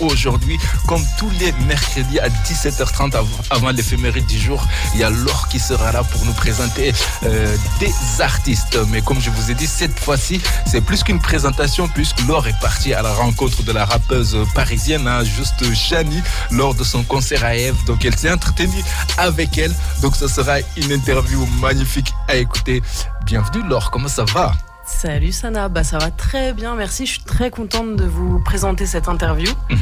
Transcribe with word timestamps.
aujourd'hui, 0.00 0.58
comme 0.86 1.02
tous 1.18 1.30
les 1.40 1.52
mercredis 1.66 2.18
à 2.20 2.28
17h30 2.28 3.24
avant 3.50 3.70
l'éphéméride 3.70 4.26
du 4.26 4.38
jour, 4.38 4.66
il 4.94 5.00
y 5.00 5.04
a 5.04 5.10
Laure 5.10 5.48
qui 5.48 5.58
sera 5.58 5.92
là 5.92 6.02
pour 6.02 6.24
nous 6.24 6.32
présenter 6.32 6.92
euh, 7.24 7.56
des 7.80 7.92
artistes. 8.20 8.78
Mais 8.88 9.00
comme 9.02 9.20
je 9.20 9.30
vous 9.30 9.50
ai 9.50 9.54
dit, 9.54 9.66
cette 9.66 9.98
fois-ci, 9.98 10.40
c'est 10.66 10.80
plus 10.80 11.02
qu'une 11.02 11.20
présentation 11.20 11.88
puisque 11.88 12.20
Laure 12.26 12.46
est 12.46 12.60
partie 12.60 12.94
à 12.94 13.02
la 13.02 13.12
rencontre 13.12 13.62
de 13.62 13.72
la 13.72 13.84
rappeuse 13.84 14.36
parisienne, 14.54 15.06
hein, 15.06 15.24
juste 15.24 15.74
Chani, 15.74 16.22
lors 16.50 16.74
de 16.74 16.84
son 16.84 17.02
concert 17.02 17.44
à 17.44 17.56
Eve. 17.56 17.76
Donc 17.86 18.04
elle 18.04 18.16
s'est 18.16 18.32
entretenue 18.32 18.82
avec 19.18 19.58
elle. 19.58 19.74
Donc 20.02 20.16
ce 20.16 20.28
sera 20.28 20.58
une 20.76 20.92
interview 20.92 21.44
magnifique 21.60 22.12
à 22.28 22.36
écouter. 22.36 22.82
Bienvenue 23.24 23.66
Laure, 23.68 23.90
comment 23.90 24.08
ça 24.08 24.24
va? 24.24 24.52
Salut 24.86 25.32
Sana, 25.32 25.68
bah 25.68 25.82
ça 25.82 25.98
va 25.98 26.12
très 26.12 26.52
bien, 26.52 26.76
merci. 26.76 27.06
Je 27.06 27.12
suis 27.12 27.22
très 27.22 27.50
contente 27.50 27.96
de 27.96 28.04
vous 28.04 28.38
présenter 28.38 28.86
cette 28.86 29.08
interview. 29.08 29.50
Mhm. 29.68 29.78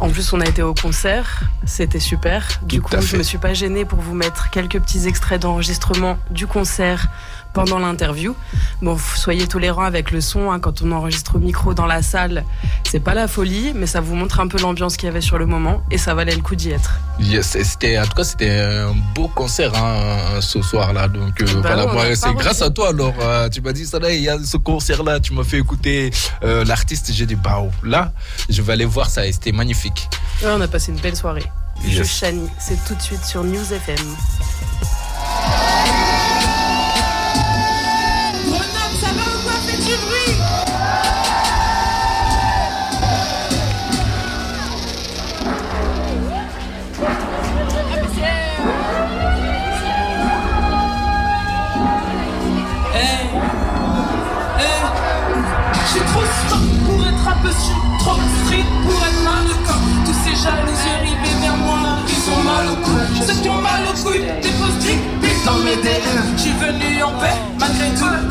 En 0.00 0.10
plus, 0.10 0.34
on 0.34 0.40
a 0.40 0.44
été 0.44 0.60
au 0.60 0.74
concert, 0.74 1.44
c'était 1.64 1.98
super. 1.98 2.60
Du 2.62 2.82
coup, 2.82 2.94
je 3.00 3.16
me 3.16 3.22
suis 3.22 3.38
pas 3.38 3.54
gênée 3.54 3.86
pour 3.86 4.00
vous 4.00 4.14
mettre 4.14 4.50
quelques 4.50 4.78
petits 4.80 5.08
extraits 5.08 5.40
d'enregistrement 5.40 6.18
du 6.30 6.46
concert 6.46 7.08
pendant 7.54 7.78
l'interview. 7.78 8.34
Bon, 8.82 8.98
soyez 8.98 9.46
tolérants 9.46 9.84
avec 9.84 10.10
le 10.10 10.20
son. 10.20 10.50
Hein, 10.50 10.58
quand 10.58 10.82
on 10.82 10.92
enregistre 10.92 11.36
au 11.36 11.38
micro 11.38 11.72
dans 11.72 11.86
la 11.86 12.02
salle, 12.02 12.44
c'est 12.84 13.00
pas 13.00 13.14
la 13.14 13.28
folie, 13.28 13.72
mais 13.74 13.86
ça 13.86 14.00
vous 14.00 14.14
montre 14.14 14.40
un 14.40 14.48
peu 14.48 14.58
l'ambiance 14.60 14.96
qu'il 14.96 15.06
y 15.06 15.10
avait 15.10 15.22
sur 15.22 15.38
le 15.38 15.46
moment 15.46 15.82
et 15.90 15.96
ça 15.96 16.14
valait 16.14 16.34
le 16.34 16.42
coup 16.42 16.56
d'y 16.56 16.70
être. 16.70 16.98
Yes, 17.20 17.56
c'était 17.62 17.98
en 17.98 18.04
tout 18.04 18.14
cas 18.16 18.24
c'était 18.24 18.60
un 18.60 18.94
beau 19.14 19.28
concert 19.28 19.72
hein, 19.74 20.40
ce 20.40 20.60
soir-là. 20.60 21.08
Donc 21.08 21.40
euh, 21.40 21.62
bah 21.62 21.86
voilà, 21.86 22.16
c'est 22.16 22.34
grâce 22.34 22.60
à 22.60 22.70
toi 22.70 22.90
alors. 22.90 23.14
Euh, 23.20 23.48
tu 23.48 23.60
m'as 23.60 23.72
dit 23.72 23.86
ça 23.86 23.98
là, 23.98 24.12
il 24.12 24.20
y 24.20 24.28
a 24.28 24.36
ce 24.44 24.56
concert-là, 24.56 25.20
tu 25.20 25.32
m'as 25.32 25.44
fait 25.44 25.58
écouter 25.58 26.10
euh, 26.42 26.64
l'artiste. 26.64 27.12
J'ai 27.12 27.26
dit 27.26 27.36
bah 27.36 27.60
oh, 27.62 27.70
là, 27.84 28.12
je 28.48 28.60
vais 28.60 28.72
aller 28.72 28.84
voir 28.84 29.08
ça 29.08 29.26
et 29.26 29.32
c'était 29.32 29.52
magnifique. 29.52 30.08
Ouais, 30.42 30.50
on 30.52 30.60
a 30.60 30.68
passé 30.68 30.90
une 30.90 30.98
belle 30.98 31.16
soirée. 31.16 31.44
Je 31.88 32.02
Chani, 32.02 32.48
c'est 32.58 32.82
tout 32.84 32.94
de 32.94 33.02
suite 33.02 33.24
sur 33.24 33.44
News 33.44 33.72
FM. 33.72 33.96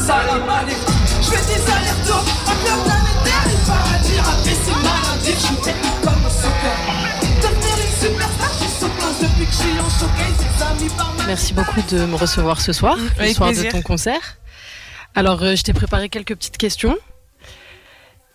Je 0.03 1.29
fais 1.29 1.45
des 1.45 1.71
allers-retours, 1.71 2.25
paradis, 3.65 4.57
c'est 4.65 4.71
maladif. 4.83 5.39
J'suis 5.39 5.55
technique 5.55 6.01
comme 6.01 6.25
un 6.25 6.29
soccer. 6.29 6.77
Devenir 7.41 7.77
une 7.77 8.07
superstar, 8.07 8.51
j'suis 8.59 8.79
sur 8.79 8.89
place 8.89 9.21
depuis 9.21 9.45
que 9.45 9.53
j'suis 9.53 9.79
en 9.79 9.89
showcase. 9.89 10.37
Ses 10.57 10.63
amis 10.63 10.91
par 10.97 11.13
Merci 11.25 11.53
beaucoup 11.53 11.81
de 11.89 12.05
me 12.05 12.15
recevoir 12.15 12.59
ce 12.59 12.73
soir, 12.73 12.97
le 13.17 13.33
soir 13.33 13.51
de 13.53 13.71
ton 13.71 13.81
concert. 13.81 14.39
Alors, 15.15 15.41
euh, 15.41 15.55
je 15.55 15.63
t'ai 15.63 15.71
préparé 15.71 16.09
quelques 16.09 16.35
petites 16.35 16.57
questions. 16.57 16.97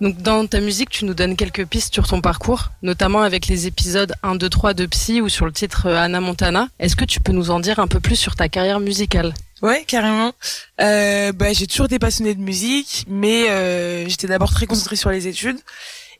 Donc 0.01 0.17
dans 0.23 0.47
ta 0.47 0.61
musique, 0.61 0.89
tu 0.89 1.05
nous 1.05 1.15
donnes 1.15 1.37
quelques 1.37 1.67
pistes 1.67 1.93
sur 1.93 2.07
ton 2.07 2.23
parcours, 2.23 2.71
notamment 2.83 3.21
avec 3.21 3.47
les 3.49 3.67
épisodes 3.67 4.15
1, 4.23 4.37
2, 4.37 4.49
3 4.49 4.73
de 4.73 4.87
Psy 4.87 5.21
ou 5.21 5.29
sur 5.29 5.45
le 5.45 5.53
titre 5.53 5.87
euh, 5.87 5.99
Anna 5.99 6.21
Montana. 6.21 6.69
Est-ce 6.79 6.97
que 6.97 7.05
tu 7.05 7.21
peux 7.21 7.33
nous 7.33 7.51
en 7.51 7.61
dire 7.61 7.79
un 7.79 7.89
peu 7.89 8.01
plus 8.01 8.17
sur 8.17 8.37
ta 8.37 8.49
carrière 8.49 8.81
musicale? 8.81 9.35
Ouais, 9.63 9.85
carrément. 9.87 10.33
Euh, 10.81 11.33
bah, 11.33 11.53
j'ai 11.53 11.67
toujours 11.67 11.87
été 11.87 11.99
passionnée 11.99 12.35
de 12.35 12.41
musique, 12.41 13.05
mais 13.09 13.51
euh, 13.51 14.09
j'étais 14.09 14.29
d'abord 14.29 14.53
très 14.53 14.67
concentrée 14.67 14.97
sur 14.97 15.11
les 15.11 15.27
études. 15.27 15.59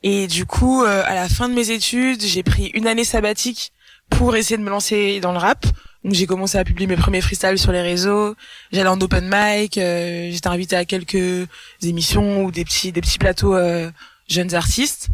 Et 0.03 0.27
du 0.27 0.47
coup, 0.47 0.85
euh, 0.85 1.03
à 1.07 1.15
la 1.15 1.29
fin 1.29 1.49
de 1.49 1.55
mes 1.55 1.71
études, 1.71 2.23
j'ai 2.23 2.43
pris 2.43 2.67
une 2.75 2.87
année 2.87 3.05
sabbatique 3.05 3.73
pour 4.11 4.37
essayer 4.37 4.57
de 4.57 4.63
me 4.63 4.71
lancer 4.71 5.21
dans 5.21 5.33
le 5.33 5.39
rap. 5.39 5.67
Donc 6.05 6.15
j'ai 6.15 6.27
commencé 6.27 6.57
à 6.57 6.65
publier 6.65 6.87
mes 6.87 6.97
premiers 6.97 7.21
freestyles 7.21 7.59
sur 7.59 7.73
les 7.73 7.83
réseaux. 7.83 8.35
J'allais 8.73 8.89
en 8.89 9.01
open 9.01 9.29
mic. 9.31 9.79
Euh, 9.79 10.31
j'étais 10.31 10.49
invitée 10.49 10.77
à 10.77 10.85
quelques 10.85 11.49
émissions 11.83 12.45
ou 12.45 12.51
des 12.51 12.65
petits 12.65 12.93
des 12.93 13.01
petits 13.01 13.19
plateaux 13.19 13.57
euh, 13.57 13.91
jeunes 14.29 14.55
artistes. 14.55 15.09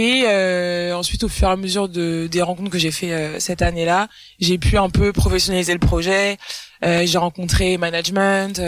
Et 0.00 0.24
euh, 0.26 0.94
ensuite, 0.94 1.24
au 1.24 1.28
fur 1.28 1.48
et 1.48 1.50
à 1.50 1.56
mesure 1.56 1.88
de, 1.88 2.28
des 2.30 2.40
rencontres 2.40 2.70
que 2.70 2.78
j'ai 2.78 2.92
fait 2.92 3.40
cette 3.40 3.62
année-là, 3.62 4.08
j'ai 4.38 4.56
pu 4.56 4.78
un 4.78 4.90
peu 4.90 5.12
professionnaliser 5.12 5.72
le 5.72 5.80
projet. 5.80 6.38
j'ai 6.82 7.18
rencontré 7.18 7.78
management, 7.78 8.60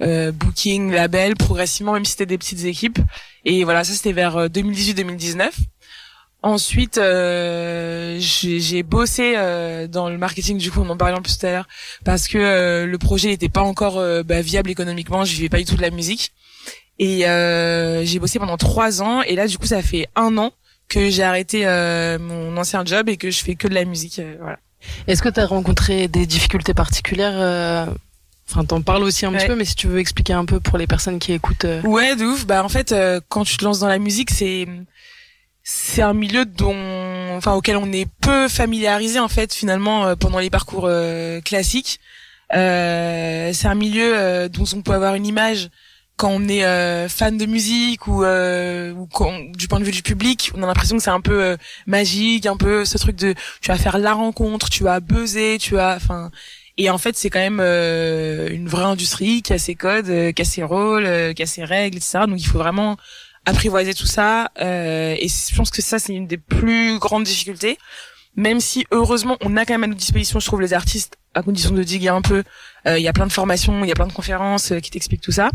booking, 0.00 0.90
label, 0.90 1.36
progressivement, 1.36 1.92
même 1.92 2.04
si 2.04 2.12
c'était 2.12 2.26
des 2.26 2.38
petites 2.38 2.64
équipes. 2.64 2.98
Et 3.44 3.62
voilà, 3.62 3.84
ça 3.84 3.92
c'était 3.92 4.12
vers 4.12 4.48
2018-2019. 4.48 5.50
Ensuite, 6.44 6.98
euh, 6.98 8.16
j'ai 8.18 8.82
bossé 8.82 9.34
euh, 9.36 9.86
dans 9.86 10.10
le 10.10 10.18
marketing 10.18 10.58
du 10.58 10.72
coup, 10.72 10.80
on 10.80 10.90
en 10.90 10.96
parlait 10.96 11.14
peu 11.14 11.30
tout 11.30 11.46
à 11.46 11.52
l'heure, 11.52 11.68
parce 12.04 12.26
que 12.26 12.36
euh, 12.36 12.84
le 12.84 12.98
projet 12.98 13.28
n'était 13.28 13.48
pas 13.48 13.62
encore 13.62 13.98
euh, 13.98 14.24
bah, 14.24 14.42
viable 14.42 14.68
économiquement. 14.68 15.24
Je 15.24 15.36
vivais 15.36 15.48
pas 15.48 15.58
du 15.58 15.64
tout 15.64 15.76
de 15.76 15.82
la 15.82 15.90
musique, 15.90 16.32
et 17.02 18.04
j'ai 18.04 18.18
bossé 18.18 18.38
pendant 18.38 18.56
trois 18.56 19.02
ans. 19.02 19.22
Et 19.22 19.34
là, 19.34 19.46
du 19.46 19.58
coup, 19.58 19.66
ça 19.66 19.82
fait 19.82 20.08
un 20.16 20.36
an 20.38 20.52
que 20.88 21.10
j'ai 21.10 21.22
arrêté 21.22 21.64
mon 22.20 22.56
ancien 22.56 22.84
job 22.84 23.08
et 23.08 23.16
que 23.16 23.30
je 23.30 23.42
fais 23.42 23.54
que 23.54 23.68
de 23.68 23.74
la 23.74 23.84
musique. 23.84 24.20
voilà. 24.40 24.58
Est-ce 25.06 25.22
que 25.22 25.28
tu 25.28 25.38
as 25.38 25.46
rencontré 25.46 26.08
des 26.08 26.26
difficultés 26.26 26.74
particulières 26.74 27.88
Enfin, 28.50 28.64
t'en 28.64 28.82
parles 28.82 29.04
aussi 29.04 29.24
un 29.24 29.32
petit 29.32 29.46
peu, 29.46 29.54
mais 29.54 29.64
si 29.64 29.74
tu 29.74 29.86
veux 29.86 29.98
expliquer 29.98 30.32
un 30.32 30.44
peu 30.44 30.60
pour 30.60 30.76
les 30.76 30.86
personnes 30.86 31.18
qui 31.18 31.32
écoutent. 31.32 31.66
Ouais, 31.84 32.16
de 32.16 32.24
ouf. 32.24 32.46
Bah 32.46 32.64
en 32.64 32.68
fait, 32.68 32.94
quand 33.28 33.44
tu 33.44 33.56
te 33.56 33.64
lances 33.64 33.78
dans 33.78 33.88
la 33.88 33.98
musique, 33.98 34.30
c'est 34.30 34.66
c'est 35.64 36.02
un 36.02 36.14
milieu 36.14 36.44
dont, 36.44 37.36
enfin, 37.36 37.54
auquel 37.54 37.76
on 37.76 37.92
est 37.92 38.08
peu 38.20 38.48
familiarisé 38.48 39.20
en 39.20 39.28
fait 39.28 39.54
finalement 39.54 40.06
euh, 40.06 40.16
pendant 40.16 40.38
les 40.38 40.50
parcours 40.50 40.86
euh, 40.86 41.40
classiques. 41.40 42.00
Euh, 42.54 43.52
c'est 43.52 43.68
un 43.68 43.74
milieu 43.74 44.48
dont 44.48 44.64
on 44.74 44.82
peut 44.82 44.92
avoir 44.92 45.14
une 45.14 45.26
image 45.26 45.70
quand 46.16 46.30
on 46.30 46.48
est 46.48 47.08
fan 47.08 47.36
de 47.36 47.46
musique 47.46 48.06
ou, 48.06 48.24
ou 48.24 49.06
quand, 49.12 49.32
du 49.56 49.68
point 49.68 49.80
de 49.80 49.84
vue 49.84 49.90
du 49.90 50.02
public, 50.02 50.52
on 50.54 50.62
a 50.62 50.66
l'impression 50.66 50.96
que 50.96 51.02
c'est 51.02 51.10
un 51.10 51.20
peu 51.20 51.56
magique, 51.86 52.46
un 52.46 52.56
peu 52.56 52.84
ce 52.84 52.96
truc 52.98 53.16
de 53.16 53.34
tu 53.60 53.68
vas 53.68 53.78
faire 53.78 53.98
la 53.98 54.12
rencontre, 54.12 54.70
tu 54.70 54.84
vas 54.84 55.00
buzzer, 55.00 55.58
tu 55.58 55.74
vas, 55.74 55.96
enfin. 55.96 56.30
Et 56.78 56.88
en 56.90 56.98
fait, 56.98 57.16
c'est 57.16 57.28
quand 57.28 57.40
même 57.40 57.60
une 57.60 58.68
vraie 58.68 58.84
industrie 58.84 59.42
qui 59.42 59.52
a 59.52 59.58
ses 59.58 59.74
codes, 59.74 60.32
qui 60.32 60.42
a 60.42 60.44
ses 60.44 60.62
rôles, 60.62 61.34
qui 61.34 61.42
a 61.42 61.46
ses 61.46 61.64
règles, 61.64 61.96
etc. 61.96 62.20
Donc, 62.28 62.40
il 62.40 62.46
faut 62.46 62.58
vraiment 62.58 62.96
apprivoiser 63.44 63.94
tout 63.94 64.06
ça. 64.06 64.50
Euh, 64.60 65.16
et 65.18 65.28
je 65.28 65.54
pense 65.56 65.70
que 65.70 65.82
ça, 65.82 65.98
c'est 65.98 66.14
une 66.14 66.26
des 66.26 66.38
plus 66.38 66.98
grandes 66.98 67.24
difficultés. 67.24 67.78
Même 68.36 68.60
si 68.60 68.86
heureusement, 68.90 69.36
on 69.42 69.56
a 69.56 69.64
quand 69.64 69.74
même 69.74 69.84
à 69.84 69.86
notre 69.88 70.00
disposition, 70.00 70.40
je 70.40 70.46
trouve, 70.46 70.60
les 70.60 70.72
artistes, 70.72 71.16
à 71.34 71.42
condition 71.42 71.72
de 71.72 71.82
diguer 71.82 72.08
un 72.08 72.22
peu. 72.22 72.42
Euh, 72.86 72.98
il 72.98 73.02
y 73.02 73.08
a 73.08 73.12
plein 73.12 73.26
de 73.26 73.32
formations, 73.32 73.84
il 73.84 73.88
y 73.88 73.92
a 73.92 73.94
plein 73.94 74.06
de 74.06 74.12
conférences 74.12 74.72
euh, 74.72 74.80
qui 74.80 74.90
t'expliquent 74.90 75.20
tout 75.20 75.32
ça. 75.32 75.50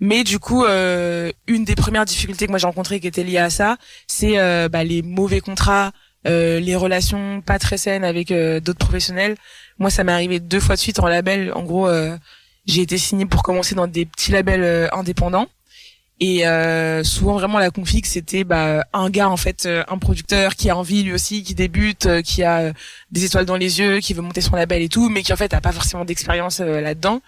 Mais 0.00 0.24
du 0.24 0.38
coup, 0.38 0.64
euh, 0.64 1.32
une 1.46 1.64
des 1.64 1.74
premières 1.74 2.04
difficultés 2.04 2.46
que 2.46 2.52
moi 2.52 2.58
j'ai 2.58 2.66
rencontrées 2.66 3.00
qui 3.00 3.06
était 3.06 3.24
liée 3.24 3.38
à 3.38 3.50
ça, 3.50 3.76
c'est 4.06 4.36
bah, 4.68 4.84
les 4.84 5.02
mauvais 5.02 5.40
contrats, 5.40 5.92
les 6.24 6.76
relations 6.76 7.40
pas 7.40 7.58
très 7.58 7.78
saines 7.78 8.04
avec 8.04 8.32
d'autres 8.32 8.78
professionnels. 8.78 9.36
Moi, 9.78 9.90
ça 9.90 10.04
m'est 10.04 10.12
arrivé 10.12 10.40
deux 10.40 10.60
fois 10.60 10.76
de 10.76 10.80
suite 10.80 11.00
en 11.00 11.08
label. 11.08 11.52
En 11.54 11.62
gros, 11.62 11.88
j'ai 12.66 12.82
été 12.82 12.98
signée 12.98 13.26
pour 13.26 13.42
commencer 13.42 13.74
dans 13.74 13.86
des 13.86 14.06
petits 14.06 14.30
labels 14.30 14.88
indépendants. 14.92 15.48
Et 16.20 16.46
euh, 16.46 17.04
souvent 17.04 17.34
vraiment 17.34 17.60
la 17.60 17.70
config 17.70 18.04
c'était 18.04 18.42
bah, 18.42 18.84
un 18.92 19.08
gars 19.08 19.28
en 19.28 19.36
fait, 19.36 19.66
euh, 19.66 19.84
un 19.88 19.98
producteur 19.98 20.56
qui 20.56 20.68
a 20.68 20.76
envie 20.76 21.04
lui 21.04 21.12
aussi, 21.12 21.44
qui 21.44 21.54
débute, 21.54 22.06
euh, 22.06 22.22
qui 22.22 22.42
a 22.42 22.72
des 23.12 23.24
étoiles 23.24 23.46
dans 23.46 23.56
les 23.56 23.78
yeux, 23.78 24.00
qui 24.00 24.14
veut 24.14 24.22
monter 24.22 24.40
son 24.40 24.56
label 24.56 24.82
et 24.82 24.88
tout, 24.88 25.08
mais 25.10 25.22
qui 25.22 25.32
en 25.32 25.36
fait 25.36 25.54
a 25.54 25.60
pas 25.60 25.70
forcément 25.70 26.04
d'expérience 26.04 26.58
là-dedans. 26.58 27.22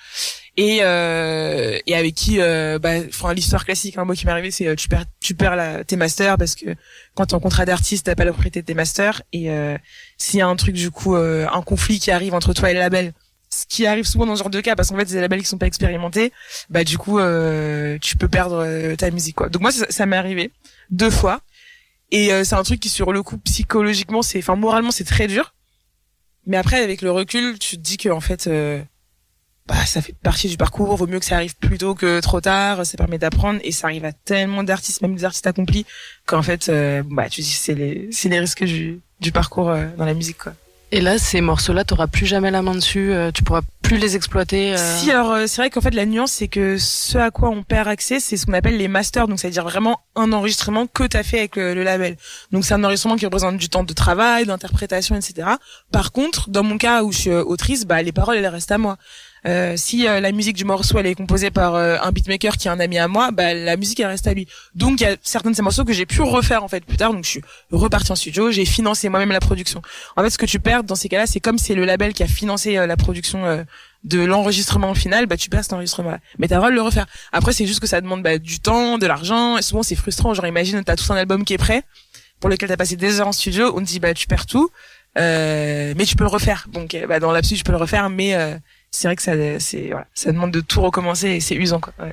Et, 0.56 0.78
et 0.78 1.94
avec 1.94 2.14
qui, 2.14 2.38
bah, 2.38 3.32
l'histoire 3.34 3.64
classique, 3.64 3.96
un 3.96 4.04
mot 4.04 4.12
qui 4.12 4.26
m'est 4.26 4.32
arrivé, 4.32 4.50
c'est 4.50 4.74
tu 4.76 4.88
perds, 4.88 5.04
tu 5.20 5.34
perds 5.34 5.56
la, 5.56 5.84
tes 5.84 5.96
masters 5.96 6.36
parce 6.36 6.54
que 6.54 6.74
quand 7.14 7.26
t'es 7.26 7.34
en 7.34 7.40
contrat 7.40 7.64
d'artiste, 7.64 8.06
t'as 8.06 8.14
pas 8.14 8.24
la 8.24 8.32
propriété 8.32 8.60
de 8.60 8.66
tes 8.66 8.74
masters. 8.74 9.22
Et 9.32 9.48
s'il 10.18 10.38
y 10.38 10.42
a 10.42 10.48
un 10.48 10.56
truc 10.56 10.74
du 10.74 10.90
coup, 10.90 11.14
un 11.14 11.62
conflit 11.62 11.98
qui 12.00 12.10
arrive 12.10 12.34
entre 12.34 12.52
toi 12.52 12.70
et 12.70 12.74
le 12.74 12.80
label 12.80 13.14
ce 13.52 13.66
qui 13.66 13.86
arrive 13.86 14.04
souvent 14.04 14.26
dans 14.26 14.36
ce 14.36 14.42
genre 14.42 14.50
de 14.50 14.60
cas 14.60 14.76
parce 14.76 14.90
qu'en 14.90 14.96
fait 14.96 15.08
c'est 15.08 15.14
des 15.14 15.20
labels 15.20 15.40
qui 15.40 15.46
sont 15.46 15.58
pas 15.58 15.66
expérimentés 15.66 16.32
bah 16.68 16.84
du 16.84 16.98
coup 16.98 17.18
euh, 17.18 17.98
tu 18.00 18.16
peux 18.16 18.28
perdre 18.28 18.64
euh, 18.64 18.96
ta 18.96 19.10
musique 19.10 19.36
quoi 19.36 19.48
donc 19.48 19.62
moi 19.62 19.72
ça, 19.72 20.06
m'est 20.06 20.16
arrivé 20.16 20.52
deux 20.90 21.10
fois 21.10 21.40
et 22.12 22.32
euh, 22.32 22.44
c'est 22.44 22.54
un 22.54 22.62
truc 22.62 22.80
qui 22.80 22.88
sur 22.88 23.12
le 23.12 23.22
coup 23.22 23.38
psychologiquement 23.38 24.22
c'est 24.22 24.38
enfin 24.38 24.56
moralement 24.56 24.92
c'est 24.92 25.04
très 25.04 25.26
dur 25.26 25.54
mais 26.46 26.56
après 26.56 26.80
avec 26.80 27.02
le 27.02 27.10
recul 27.10 27.58
tu 27.58 27.76
te 27.76 27.82
dis 27.82 27.96
que 27.96 28.08
en 28.08 28.20
fait 28.20 28.48
bah 29.70 29.86
ça 29.86 30.02
fait 30.02 30.14
partie 30.14 30.48
du 30.48 30.56
parcours. 30.56 30.96
Vaut 30.96 31.06
mieux 31.06 31.20
que 31.20 31.24
ça 31.24 31.36
arrive 31.36 31.56
plus 31.56 31.78
tôt 31.78 31.94
que 31.94 32.18
trop 32.20 32.40
tard. 32.40 32.84
Ça 32.84 32.96
permet 32.96 33.18
d'apprendre 33.18 33.60
et 33.62 33.70
ça 33.70 33.86
arrive 33.86 34.04
à 34.04 34.12
tellement 34.12 34.64
d'artistes, 34.64 35.00
même 35.00 35.14
des 35.14 35.24
artistes 35.24 35.46
accomplis, 35.46 35.86
qu'en 36.26 36.42
fait, 36.42 36.68
euh, 36.68 37.04
bah 37.06 37.28
tu 37.28 37.40
dis 37.40 37.46
c'est 37.50 37.74
les 37.74 38.08
c'est 38.10 38.28
les 38.28 38.40
risques 38.40 38.64
du 38.64 39.00
du 39.20 39.30
parcours 39.30 39.70
euh, 39.70 39.86
dans 39.96 40.04
la 40.04 40.14
musique 40.14 40.38
quoi. 40.38 40.54
Et 40.92 41.00
là, 41.00 41.18
ces 41.18 41.40
morceaux-là, 41.40 41.84
t'auras 41.84 42.08
plus 42.08 42.26
jamais 42.26 42.50
la 42.50 42.62
main 42.62 42.74
dessus, 42.74 43.12
euh, 43.12 43.30
tu 43.30 43.44
pourras 43.44 43.60
plus 43.80 43.96
les 43.96 44.16
exploiter. 44.16 44.74
Euh... 44.74 44.98
Si, 44.98 45.10
alors 45.12 45.32
euh, 45.32 45.46
c'est 45.46 45.62
vrai 45.62 45.70
qu'en 45.70 45.80
fait 45.80 45.94
la 45.94 46.04
nuance, 46.04 46.32
c'est 46.32 46.48
que 46.48 46.78
ce 46.78 47.16
à 47.16 47.30
quoi 47.30 47.48
on 47.50 47.62
perd 47.62 47.86
accès, 47.86 48.18
c'est 48.18 48.36
ce 48.36 48.44
qu'on 48.44 48.54
appelle 48.54 48.76
les 48.76 48.88
masters, 48.88 49.28
donc 49.28 49.38
c'est-à-dire 49.38 49.62
vraiment 49.62 50.00
un 50.16 50.32
enregistrement 50.32 50.88
que 50.88 51.04
t'as 51.04 51.22
fait 51.22 51.38
avec 51.38 51.54
le, 51.54 51.74
le, 51.74 51.84
label. 51.84 52.16
Donc 52.50 52.64
c'est 52.64 52.74
un 52.74 52.82
enregistrement 52.82 53.14
qui 53.14 53.24
représente 53.24 53.56
du 53.56 53.68
temps 53.68 53.84
de 53.84 53.92
travail, 53.92 54.46
d'interprétation, 54.46 55.14
etc. 55.14 55.48
Par 55.92 56.10
contre, 56.10 56.50
dans 56.50 56.64
mon 56.64 56.76
cas 56.76 57.04
où 57.04 57.12
je 57.12 57.18
suis 57.18 57.30
autrice, 57.30 57.84
bah 57.84 58.02
les 58.02 58.12
paroles 58.12 58.38
elles 58.38 58.46
restent 58.48 58.72
à 58.72 58.78
moi. 58.78 58.96
Euh, 59.46 59.74
si 59.76 60.06
euh, 60.06 60.20
la 60.20 60.32
musique 60.32 60.56
du 60.56 60.64
morceau 60.64 60.98
elle 60.98 61.06
est 61.06 61.14
composée 61.14 61.50
par 61.50 61.74
euh, 61.74 61.96
un 62.02 62.12
beatmaker 62.12 62.56
qui 62.56 62.68
est 62.68 62.70
un 62.70 62.80
ami 62.80 62.98
à 62.98 63.08
moi, 63.08 63.30
bah 63.30 63.54
la 63.54 63.76
musique 63.76 63.98
elle 64.00 64.08
reste 64.08 64.26
à 64.26 64.34
lui. 64.34 64.46
Donc 64.74 65.00
il 65.00 65.04
y 65.04 65.06
a 65.06 65.16
certains 65.22 65.50
de 65.50 65.56
ces 65.56 65.62
morceaux 65.62 65.84
que 65.84 65.92
j'ai 65.92 66.06
pu 66.06 66.20
refaire 66.20 66.62
en 66.62 66.68
fait 66.68 66.84
plus 66.84 66.96
tard. 66.96 67.12
Donc 67.12 67.24
je 67.24 67.30
suis 67.30 67.42
reparti 67.70 68.12
en 68.12 68.16
studio, 68.16 68.50
j'ai 68.50 68.64
financé 68.64 69.08
moi-même 69.08 69.32
la 69.32 69.40
production. 69.40 69.80
En 70.16 70.22
fait, 70.22 70.30
ce 70.30 70.38
que 70.38 70.46
tu 70.46 70.60
perds 70.60 70.84
dans 70.84 70.94
ces 70.94 71.08
cas-là, 71.08 71.26
c'est 71.26 71.40
comme 71.40 71.58
c'est 71.58 71.74
le 71.74 71.84
label 71.84 72.12
qui 72.12 72.22
a 72.22 72.26
financé 72.26 72.74
la 72.74 72.96
production 72.96 73.64
de 74.04 74.18
l'enregistrement 74.20 74.94
final, 74.94 75.26
bah 75.26 75.36
tu 75.36 75.48
perds 75.50 75.64
cet 75.64 75.72
enregistrement. 75.72 76.10
-là. 76.10 76.18
Mais 76.38 76.48
t'as 76.48 76.56
le 76.56 76.60
droit 76.60 76.70
de 76.70 76.74
le 76.74 76.82
refaire. 76.82 77.06
Après, 77.32 77.52
c'est 77.52 77.66
juste 77.66 77.80
que 77.80 77.86
ça 77.86 78.00
demande 78.00 78.22
bah, 78.22 78.38
du 78.38 78.60
temps, 78.60 78.98
de 78.98 79.06
l'argent. 79.06 79.58
Et 79.58 79.62
souvent 79.62 79.82
c'est 79.82 79.96
frustrant. 79.96 80.34
Genre 80.34 80.46
imagine 80.46 80.82
t'as 80.84 80.96
tout 80.96 81.10
un 81.12 81.16
album 81.16 81.44
qui 81.44 81.54
est 81.54 81.58
prêt 81.58 81.82
pour 82.40 82.50
lequel 82.50 82.68
t'as 82.68 82.76
passé 82.76 82.96
des 82.96 83.20
heures 83.20 83.28
en 83.28 83.32
studio, 83.32 83.72
on 83.76 83.80
te 83.80 83.84
dit 83.84 84.00
bah 84.00 84.14
tu 84.14 84.26
perds 84.26 84.46
tout. 84.46 84.70
Euh, 85.18 85.92
mais 85.96 86.04
tu 86.04 86.14
peux 86.16 86.24
le 86.24 86.30
refaire. 86.30 86.66
Donc 86.72 86.96
bah, 87.08 87.18
dans 87.20 87.32
l'absolu, 87.32 87.58
tu 87.58 87.64
peux 87.64 87.72
le 87.72 87.78
refaire, 87.78 88.08
mais 88.10 88.34
euh, 88.34 88.56
c'est 88.90 89.08
vrai 89.08 89.16
que 89.16 89.22
ça, 89.22 89.32
c'est, 89.58 89.88
voilà, 89.88 90.06
ça 90.14 90.32
demande 90.32 90.50
de 90.50 90.60
tout 90.60 90.80
recommencer 90.80 91.28
et 91.28 91.40
c'est 91.40 91.54
usant. 91.54 91.80
Quoi. 91.80 91.92
Ouais. 92.00 92.12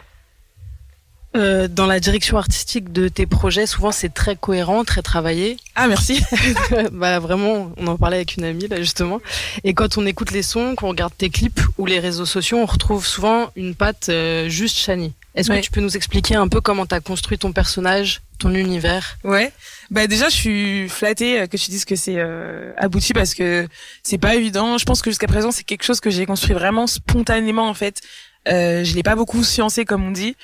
Euh, 1.36 1.68
dans 1.68 1.86
la 1.86 2.00
direction 2.00 2.38
artistique 2.38 2.92
de 2.92 3.10
tes 3.10 3.26
projets, 3.26 3.68
souvent 3.68 3.92
c'est 3.92 4.14
très 4.14 4.36
cohérent, 4.36 4.84
très 4.84 5.02
travaillé. 5.02 5.58
Ah 5.76 5.88
merci. 5.88 6.24
bah 6.92 7.20
vraiment, 7.20 7.72
on 7.78 7.88
en 7.88 7.98
parlait 7.98 8.18
avec 8.18 8.38
une 8.38 8.44
amie 8.44 8.68
là 8.68 8.78
justement. 8.78 9.20
Et 9.64 9.74
quand 9.74 9.98
on 9.98 10.06
écoute 10.06 10.32
les 10.32 10.42
sons, 10.42 10.76
qu'on 10.76 10.88
regarde 10.90 11.14
tes 11.16 11.30
clips 11.30 11.62
ou 11.78 11.86
les 11.86 12.00
réseaux 12.00 12.26
sociaux, 12.26 12.58
on 12.58 12.66
retrouve 12.66 13.06
souvent 13.06 13.52
une 13.56 13.76
patte 13.76 14.10
euh, 14.10 14.50
juste 14.50 14.78
Shani. 14.78 15.14
Est-ce 15.36 15.52
ouais. 15.52 15.60
que 15.60 15.66
tu 15.66 15.72
peux 15.72 15.82
nous 15.82 15.96
expliquer 15.96 16.36
un 16.36 16.48
peu 16.48 16.60
comment 16.60 16.88
tu 16.88 16.96
as 16.96 17.02
construit 17.02 17.38
ton 17.38 17.52
personnage, 17.52 18.22
ton 18.40 18.56
univers? 18.56 19.18
Ouais. 19.24 19.52
Bah 19.90 20.08
déjà, 20.08 20.28
je 20.30 20.36
suis 20.36 20.90
flattée 20.90 21.40
euh, 21.40 21.48
que 21.48 21.56
tu 21.56 21.72
dises 21.72 21.86
que 21.86 21.96
c'est 21.96 22.18
euh, 22.18 22.74
abouti 22.78 23.14
parce 23.14 23.34
que 23.34 23.68
c'est 24.04 24.18
pas 24.18 24.36
évident. 24.36 24.78
Je 24.78 24.86
pense 24.86 25.02
que 25.02 25.10
jusqu'à 25.10 25.28
présent, 25.28 25.52
c'est 25.52 25.64
quelque 25.64 25.84
chose 25.84 26.02
que 26.02 26.10
j'ai 26.10 26.26
construit 26.26 26.54
vraiment 26.54 26.88
spontanément 26.88 27.70
en 27.70 27.74
fait. 27.74 28.02
Euh, 28.50 28.84
je 28.84 28.96
l'ai 28.96 29.04
pas 29.04 29.16
beaucoup 29.16 29.44
sciencé 29.44 29.86
comme 29.86 30.06
on 30.06 30.12
dit 30.12 30.36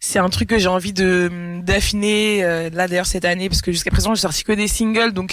c'est 0.00 0.18
un 0.18 0.30
truc 0.30 0.48
que 0.48 0.58
j'ai 0.58 0.68
envie 0.68 0.94
de 0.94 1.60
d'affiner 1.62 2.42
euh, 2.42 2.70
là 2.72 2.88
d'ailleurs 2.88 3.06
cette 3.06 3.26
année 3.26 3.50
parce 3.50 3.60
que 3.60 3.70
jusqu'à 3.70 3.90
présent 3.90 4.14
j'ai 4.14 4.22
sorti 4.22 4.44
que 4.44 4.52
des 4.52 4.66
singles 4.66 5.12
donc 5.12 5.32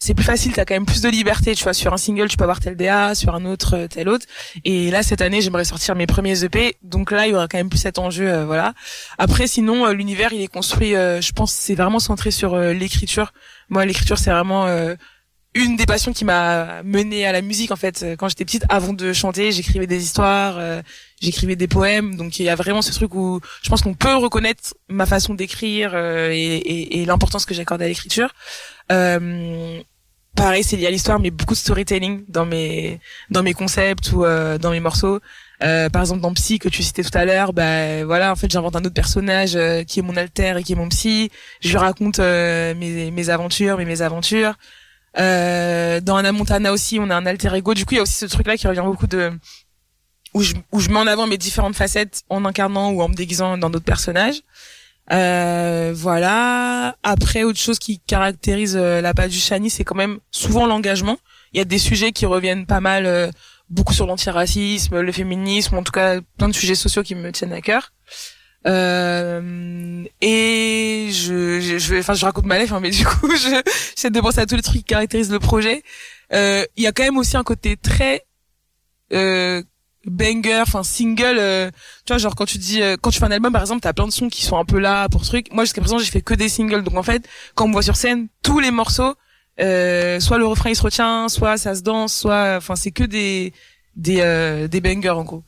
c'est 0.00 0.14
plus 0.14 0.24
facile 0.24 0.52
t'as 0.52 0.64
quand 0.64 0.74
même 0.74 0.86
plus 0.86 1.02
de 1.02 1.08
liberté 1.08 1.54
tu 1.54 1.62
vois. 1.62 1.72
Sur 1.72 1.92
un 1.92 1.96
single 1.96 2.28
tu 2.28 2.36
peux 2.36 2.42
avoir 2.42 2.58
tel 2.58 2.76
DA 2.76 3.14
sur 3.14 3.34
un 3.34 3.44
autre 3.44 3.76
euh, 3.76 3.86
tel 3.86 4.08
autre. 4.08 4.26
Et 4.64 4.90
là 4.90 5.04
cette 5.04 5.20
année 5.22 5.40
j'aimerais 5.40 5.64
sortir 5.64 5.94
mes 5.94 6.06
premiers 6.06 6.44
EP 6.44 6.76
donc 6.82 7.12
là 7.12 7.26
il 7.28 7.30
y 7.30 7.34
aura 7.34 7.46
quand 7.46 7.58
même 7.58 7.68
plus 7.70 7.78
cet 7.78 7.98
enjeu 7.98 8.28
euh, 8.28 8.44
voilà. 8.44 8.74
Après 9.18 9.46
sinon 9.46 9.86
euh, 9.86 9.92
l'univers 9.92 10.32
il 10.32 10.42
est 10.42 10.48
construit 10.48 10.96
euh, 10.96 11.20
je 11.20 11.32
pense 11.32 11.52
c'est 11.52 11.76
vraiment 11.76 12.00
centré 12.00 12.32
sur 12.32 12.58
l'écriture. 12.58 13.32
Moi 13.68 13.84
l'écriture 13.86 14.18
c'est 14.18 14.30
vraiment 14.30 14.66
une 15.54 15.76
des 15.76 15.86
passions 15.86 16.12
qui 16.12 16.24
m'a 16.24 16.82
mené 16.82 17.26
à 17.26 17.32
la 17.32 17.42
musique 17.42 17.70
en 17.70 17.76
fait. 17.76 18.04
Quand 18.18 18.28
j'étais 18.28 18.44
petite 18.44 18.64
avant 18.68 18.92
de 18.92 19.12
chanter 19.12 19.50
j'écrivais 19.52 19.86
des 19.86 20.02
histoires 20.02 20.56
euh, 20.58 20.82
j'écrivais 21.20 21.56
des 21.56 21.68
poèmes. 21.68 22.16
Donc 22.16 22.38
il 22.38 22.44
y 22.44 22.48
a 22.48 22.54
vraiment 22.54 22.82
ce 22.82 22.92
truc 22.92 23.14
où 23.14 23.40
je 23.62 23.68
pense 23.68 23.82
qu'on 23.82 23.94
peut 23.94 24.14
reconnaître 24.16 24.74
ma 24.88 25.06
façon 25.06 25.34
d'écrire 25.34 25.92
euh, 25.94 26.30
et, 26.30 26.36
et, 26.36 27.00
et 27.00 27.04
l'importance 27.06 27.46
que 27.46 27.54
j'accorde 27.54 27.82
à 27.82 27.88
l'écriture. 27.88 28.34
Euh, 28.92 29.80
pareil 30.36 30.62
c'est 30.62 30.76
lié 30.76 30.86
à 30.86 30.90
l'histoire 30.90 31.18
mais 31.18 31.30
beaucoup 31.30 31.54
de 31.54 31.58
storytelling 31.58 32.24
dans 32.28 32.46
mes 32.46 33.00
dans 33.30 33.42
mes 33.42 33.54
concepts 33.54 34.12
ou 34.12 34.24
euh, 34.24 34.58
dans 34.58 34.70
mes 34.70 34.80
morceaux. 34.80 35.20
Euh, 35.64 35.88
par 35.88 36.02
exemple 36.02 36.20
dans 36.20 36.32
Psy 36.34 36.60
que 36.60 36.68
tu 36.68 36.84
citais 36.84 37.02
tout 37.02 37.18
à 37.18 37.24
l'heure 37.24 37.52
bah 37.52 38.04
voilà 38.04 38.30
en 38.30 38.36
fait 38.36 38.48
j'invente 38.48 38.76
un 38.76 38.84
autre 38.84 38.94
personnage 38.94 39.56
euh, 39.56 39.82
qui 39.82 39.98
est 39.98 40.02
mon 40.02 40.16
alter 40.16 40.54
et 40.58 40.62
qui 40.62 40.74
est 40.74 40.76
mon 40.76 40.88
psy. 40.88 41.30
Je 41.60 41.70
lui 41.70 41.78
raconte 41.78 42.18
mes, 42.20 43.10
mes 43.10 43.28
aventures 43.30 43.76
mes 43.78 43.84
mésaventures 43.84 44.54
euh, 45.18 46.00
dans 46.00 46.16
Anna 46.16 46.32
Montana 46.32 46.72
aussi, 46.72 46.98
on 47.00 47.10
a 47.10 47.16
un 47.16 47.26
alter 47.26 47.54
ego. 47.54 47.74
Du 47.74 47.84
coup, 47.84 47.94
il 47.94 47.96
y 47.96 48.00
a 48.00 48.02
aussi 48.02 48.14
ce 48.14 48.26
truc-là 48.26 48.56
qui 48.56 48.66
revient 48.66 48.82
beaucoup 48.84 49.06
de 49.06 49.32
où 50.34 50.42
je, 50.42 50.54
où 50.72 50.80
je 50.80 50.90
mets 50.90 50.98
en 50.98 51.06
avant 51.06 51.26
mes 51.26 51.38
différentes 51.38 51.74
facettes 51.74 52.22
en 52.28 52.44
incarnant 52.44 52.90
ou 52.90 53.02
en 53.02 53.08
me 53.08 53.14
déguisant 53.14 53.56
dans 53.58 53.70
d'autres 53.70 53.84
personnages. 53.84 54.42
Euh, 55.10 55.92
voilà. 55.94 56.96
Après, 57.02 57.44
autre 57.44 57.58
chose 57.58 57.78
qui 57.78 57.98
caractérise 58.00 58.76
euh, 58.76 59.00
la 59.00 59.14
page 59.14 59.30
du 59.30 59.38
Shani, 59.38 59.70
c'est 59.70 59.84
quand 59.84 59.94
même 59.94 60.18
souvent 60.30 60.66
l'engagement. 60.66 61.18
Il 61.52 61.58
y 61.58 61.60
a 61.60 61.64
des 61.64 61.78
sujets 61.78 62.12
qui 62.12 62.26
reviennent 62.26 62.66
pas 62.66 62.80
mal, 62.80 63.06
euh, 63.06 63.30
beaucoup 63.70 63.94
sur 63.94 64.06
l'antiracisme, 64.06 65.00
le 65.00 65.12
féminisme, 65.12 65.76
en 65.76 65.82
tout 65.82 65.92
cas 65.92 66.20
plein 66.36 66.48
de 66.48 66.54
sujets 66.54 66.74
sociaux 66.74 67.02
qui 67.02 67.14
me 67.14 67.32
tiennent 67.32 67.52
à 67.52 67.60
cœur. 67.60 67.92
Euh, 68.68 70.04
et 70.20 71.08
je, 71.10 71.60
je, 71.60 71.78
je, 71.78 71.96
enfin, 71.96 72.14
je 72.14 72.24
raconte 72.24 72.44
ma 72.44 72.58
life, 72.58 72.72
hein, 72.72 72.80
mais 72.80 72.90
du 72.90 73.04
coup, 73.04 73.30
je, 73.34 73.62
j'essaie 73.96 74.10
de 74.10 74.20
penser 74.20 74.40
à 74.40 74.46
tous 74.46 74.56
les 74.56 74.62
trucs 74.62 74.78
qui 74.78 74.84
caractérisent 74.84 75.32
le 75.32 75.38
projet. 75.38 75.82
Euh, 76.32 76.64
il 76.76 76.82
y 76.82 76.86
a 76.86 76.92
quand 76.92 77.04
même 77.04 77.16
aussi 77.16 77.36
un 77.36 77.44
côté 77.44 77.76
très 77.76 78.24
euh, 79.12 79.62
banger, 80.04 80.60
enfin 80.60 80.82
single. 80.82 81.36
Euh, 81.38 81.70
tu 82.04 82.12
vois, 82.12 82.18
genre 82.18 82.34
quand 82.34 82.46
tu 82.46 82.58
dis, 82.58 82.82
euh, 82.82 82.96
quand 83.00 83.10
tu 83.10 83.18
fais 83.18 83.24
un 83.24 83.30
album, 83.30 83.52
par 83.52 83.62
exemple, 83.62 83.80
t'as 83.80 83.92
plein 83.92 84.06
de 84.06 84.12
sons 84.12 84.28
qui 84.28 84.44
sont 84.44 84.58
un 84.58 84.64
peu 84.64 84.78
là 84.78 85.08
pour 85.08 85.24
ce 85.24 85.30
truc. 85.30 85.52
Moi, 85.52 85.64
jusqu'à 85.64 85.80
présent, 85.80 85.98
j'ai 85.98 86.10
fait 86.10 86.22
que 86.22 86.34
des 86.34 86.48
singles, 86.48 86.82
donc 86.82 86.96
en 86.96 87.02
fait, 87.02 87.26
quand 87.54 87.64
on 87.64 87.68
me 87.68 87.72
voit 87.72 87.82
sur 87.82 87.96
scène, 87.96 88.28
tous 88.42 88.60
les 88.60 88.70
morceaux, 88.70 89.14
euh, 89.60 90.20
soit 90.20 90.38
le 90.38 90.46
refrain 90.46 90.70
il 90.70 90.76
se 90.76 90.82
retient, 90.82 91.28
soit 91.28 91.56
ça 91.56 91.74
se 91.74 91.82
danse, 91.82 92.14
soit, 92.14 92.56
enfin, 92.56 92.76
c'est 92.76 92.90
que 92.92 93.04
des 93.04 93.52
des 93.96 94.68
des 94.70 94.80
bangers 94.80 95.08
en 95.10 95.24
gros. 95.24 95.42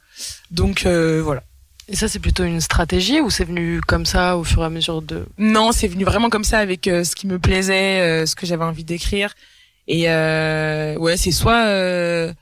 Donc 0.51 0.85
voilà. 0.87 1.43
Et 1.91 1.97
ça, 1.97 2.09
c'est 2.09 2.21
plutôt 2.21 2.45
une 2.45 2.61
stratégie 2.61 3.21
ou 3.21 3.31
c'est 3.31 3.45
venu 3.45 3.81
comme 3.81 4.07
ça 4.07 4.37
au 4.37 4.45
fur 4.45 4.63
et 4.63 4.67
à 4.67 4.71
mesure 4.71 5.03
de 5.03 5.27
Non, 5.39 5.73
c'est 5.73 5.89
venu 5.89 6.05
vraiment 6.05 6.31
comme 6.31 6.45
ça 6.45 6.59
avec 6.59 6.87
euh, 6.87 7.03
ce 7.03 7.17
qui 7.17 7.27
me 7.27 7.39
plaisait, 7.39 8.01
euh, 8.01 8.27
ce 8.27 8.37
que 8.37 8.47
j'avais 8.47 8.65
envie 8.65 8.85
d'écrire. 8.85 9.35
Et 9.89 10.09
euh, 10.09 10.97
ouais, 10.97 11.17
c'est 11.17 11.33
soit 11.33 11.65
euh, 11.67 12.33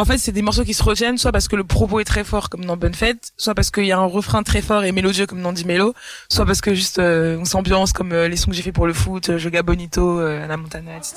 en 0.00 0.04
fait, 0.04 0.16
c'est 0.18 0.30
des 0.30 0.42
morceaux 0.42 0.62
qui 0.62 0.74
se 0.74 0.82
retiennent, 0.84 1.18
soit 1.18 1.32
parce 1.32 1.48
que 1.48 1.56
le 1.56 1.64
propos 1.64 1.98
est 1.98 2.04
très 2.04 2.22
fort, 2.22 2.50
comme 2.50 2.64
dans 2.64 2.76
Bonne 2.76 2.94
Fête, 2.94 3.32
soit 3.36 3.56
parce 3.56 3.72
qu'il 3.72 3.84
y 3.84 3.90
a 3.90 3.98
un 3.98 4.06
refrain 4.06 4.44
très 4.44 4.62
fort 4.62 4.84
et 4.84 4.92
mélodieux, 4.92 5.26
comme 5.26 5.42
dans 5.42 5.52
Dimelo, 5.52 5.92
soit 6.28 6.46
parce 6.46 6.60
que 6.60 6.72
juste 6.72 7.00
euh, 7.00 7.36
on 7.40 7.44
s'ambiance, 7.44 7.92
comme 7.92 8.12
euh, 8.12 8.28
les 8.28 8.36
sons 8.36 8.50
que 8.50 8.56
j'ai 8.56 8.62
fait 8.62 8.70
pour 8.70 8.86
le 8.86 8.92
foot, 8.94 9.28
euh, 9.28 9.38
Joga 9.38 9.64
Bonito, 9.64 10.20
euh, 10.20 10.44
Anna 10.44 10.56
Montana, 10.56 10.96
etc. 10.96 11.16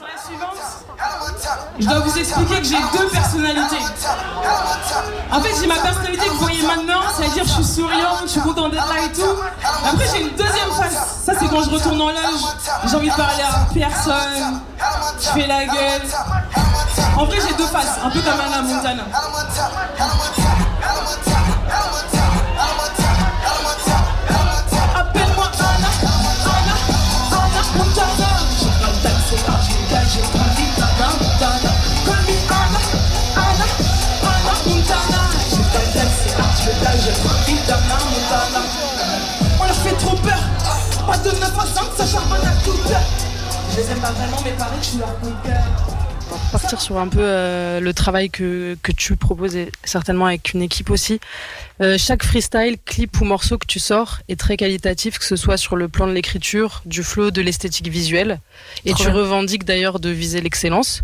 Je 1.80 1.86
dois 1.88 2.00
vous 2.00 2.18
expliquer 2.18 2.60
que 2.60 2.63
j'ai 2.66 2.78
deux 2.98 3.08
personnalités. 3.08 3.78
En 5.32 5.42
fait, 5.42 5.51
j'ai 5.60 5.68
ma 5.68 5.75
personnalité 5.75 6.25
que 6.25 6.32
vous 6.32 6.40
voyez 6.40 6.63
maintenant, 6.63 7.01
c'est-à-dire 7.16 7.44
je 7.46 7.51
suis 7.51 7.63
souriante, 7.63 8.24
je 8.24 8.28
suis 8.28 8.42
contente 8.42 8.72
d'être 8.72 8.88
là 8.88 9.06
et 9.06 9.12
tout. 9.12 9.36
Après, 9.86 10.06
j'ai 10.13 10.22
une 10.22 10.30
deuxième 10.30 10.72
face. 10.78 11.24
Ça, 11.25 11.34
c'est 11.40 11.48
quand 11.48 11.63
je 11.63 11.70
retourne 11.70 12.01
en 12.01 12.10
loge, 12.10 12.42
j'ai 12.86 12.96
envie 12.96 13.10
de 13.10 13.16
parler 13.16 13.44
à 13.44 13.66
personne, 13.74 14.62
je 15.20 15.28
fais 15.28 15.48
la 15.48 15.66
gueule. 15.66 16.01
En 17.18 17.25
vrai, 17.25 17.38
j'ai 17.48 17.54
deux 17.56 17.68
faces, 17.68 18.00
un 18.04 18.10
peu 18.10 18.20
comme 18.22 18.40
Anna 18.40 18.62
Montana. 18.62 19.04
De 41.24 41.30
9 41.30 41.60
à 41.60 41.66
5, 41.66 41.84
ça 41.98 42.06
charbonne 42.06 42.46
à 42.46 42.51
toute 42.63 42.92
heure. 42.92 43.01
Je 43.72 43.78
les 43.82 43.92
aime 43.92 44.00
pas 44.00 44.12
vraiment, 44.12 44.38
mais 44.44 44.51
pareil 44.51 44.80
je 44.82 44.86
suis 44.88 44.98
leur 44.98 45.20
coup 45.20 45.28
de 45.28 45.48
cœur 45.48 45.62
partir 46.51 46.82
sur 46.82 46.98
un 46.98 47.08
peu 47.08 47.20
euh, 47.22 47.80
le 47.80 47.94
travail 47.94 48.30
que, 48.30 48.78
que 48.84 48.92
tu 48.92 49.16
proposes 49.16 49.56
et 49.56 49.72
certainement 49.84 50.25
avec 50.25 50.54
une 50.54 50.62
équipe 50.62 50.90
aussi. 50.90 51.20
Euh, 51.82 51.98
chaque 51.98 52.24
freestyle, 52.24 52.78
clip 52.86 53.20
ou 53.22 53.25
morceau 53.25 53.58
que 53.58 53.66
tu 53.66 53.80
sors 53.80 54.20
est 54.28 54.40
très 54.40 54.58
qualitatif, 54.58 55.18
que 55.18 55.25
ce 55.25 55.36
soit 55.36 55.58
sur 55.58 55.75
le 55.75 55.88
plan 55.88 56.08
de 56.08 56.13
l'écriture, 56.13 56.82
du 56.86 57.04
flow, 57.04 57.32
de 57.32 57.42
l'esthétique 57.42 57.88
visuelle. 57.88 58.40
Et 58.86 58.92
Trop 58.92 59.04
tu 59.04 59.10
bien. 59.10 59.20
revendiques 59.20 59.63
d'ailleurs 59.63 60.00
de 60.00 60.10
viser 60.10 60.42
l'excellence. 60.42 61.01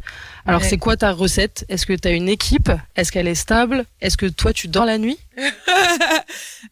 Alors 0.48 0.64
c'est 0.64 0.78
quoi 0.78 0.96
ta 0.96 1.12
recette? 1.12 1.66
Est-ce 1.68 1.86
que 1.86 1.94
tu 1.94 2.08
as 2.08 2.12
une 2.12 2.30
équipe? 2.30 2.72
Est-ce 2.96 3.12
qu'elle 3.12 3.28
est 3.28 3.36
stable? 3.36 3.86
Est-ce 4.00 4.16
que 4.16 4.26
toi 4.26 4.54
tu 4.54 4.70
dors 4.70 4.86
la 4.86 4.98
nuit? 4.98 5.20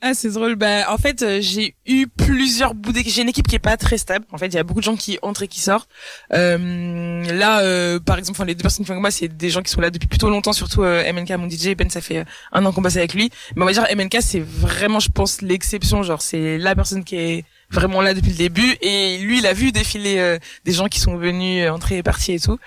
Ah 0.02 0.14
c'est 0.14 0.30
drôle. 0.30 0.56
Bah 0.56 0.92
en 0.92 0.98
fait 0.98 1.22
euh, 1.22 1.40
j'ai 1.42 1.76
eu 1.86 2.08
plusieurs 2.08 2.74
bouts 2.74 2.92
d'équipe. 2.92 3.14
J'ai 3.14 3.22
une 3.22 3.30
équipe 3.30 3.48
qui 3.48 3.56
est 3.56 3.60
pas 3.60 3.78
très 3.78 3.98
stable. 3.98 4.26
En 4.32 4.38
fait 4.38 4.48
il 4.48 4.56
y 4.56 4.58
a 4.58 4.64
beaucoup 4.64 4.80
de 4.80 4.86
gens 4.86 4.96
qui 4.96 5.20
entrent 5.22 5.44
et 5.44 5.48
qui 5.48 5.60
sortent. 5.60 5.90
Euh, 6.34 7.24
là 7.32 7.62
euh, 7.62 8.00
par 8.00 8.18
exemple, 8.18 8.44
les 8.46 8.56
deux 8.56 8.62
personnes 8.62 8.84
qui 8.84 8.88
font 8.88 8.94
avec 8.94 9.02
moi 9.02 9.12
c'est 9.12 9.28
des 9.28 9.50
gens 9.50 9.62
qui 9.62 9.72
sont 9.72 9.82
là 9.82 9.92
depuis 9.92 10.08
plutôt 10.08 10.30
longtemps. 10.30 10.54
Surtout 10.54 10.84
euh, 10.84 11.12
MNK 11.14 11.32
mon 11.32 11.50
DJ 11.50 11.76
Ben 11.76 11.90
ça 11.90 12.02
fait 12.02 12.26
un 12.52 12.66
an 12.66 12.72
qu'on 12.72 12.82
passe 12.82 12.98
avec 12.98 13.14
lui. 13.14 13.30
Mais 13.56 13.64
on 13.64 13.66
va 13.66 13.74
dire 13.74 13.86
MNK 13.96 14.18
c'est 14.22 14.42
vraiment 14.42 15.00
je 15.00 15.10
pense 15.10 15.42
l'exception. 15.42 16.04
Genre 16.04 16.22
c'est 16.22 16.58
la 16.58 16.76
personne 16.76 17.04
qui 17.04 17.16
est 17.16 17.46
vraiment 17.76 18.02
là 18.02 18.14
depuis 18.14 18.32
le 18.32 18.38
début. 18.38 18.76
Et 18.82 19.18
lui 19.20 19.40
il 19.40 19.46
a 19.46 19.54
vu 19.54 19.72
défiler 19.72 20.18
euh, 20.18 20.40
des 20.64 20.72
gens 20.72 20.88
qui 20.88 21.00
sont 21.00 21.16
venus 21.18 21.64
euh, 21.64 21.70
entrer 21.70 21.98
et 21.98 22.04
partir 22.04 22.36
et 22.36 22.40
tout. 22.40 22.58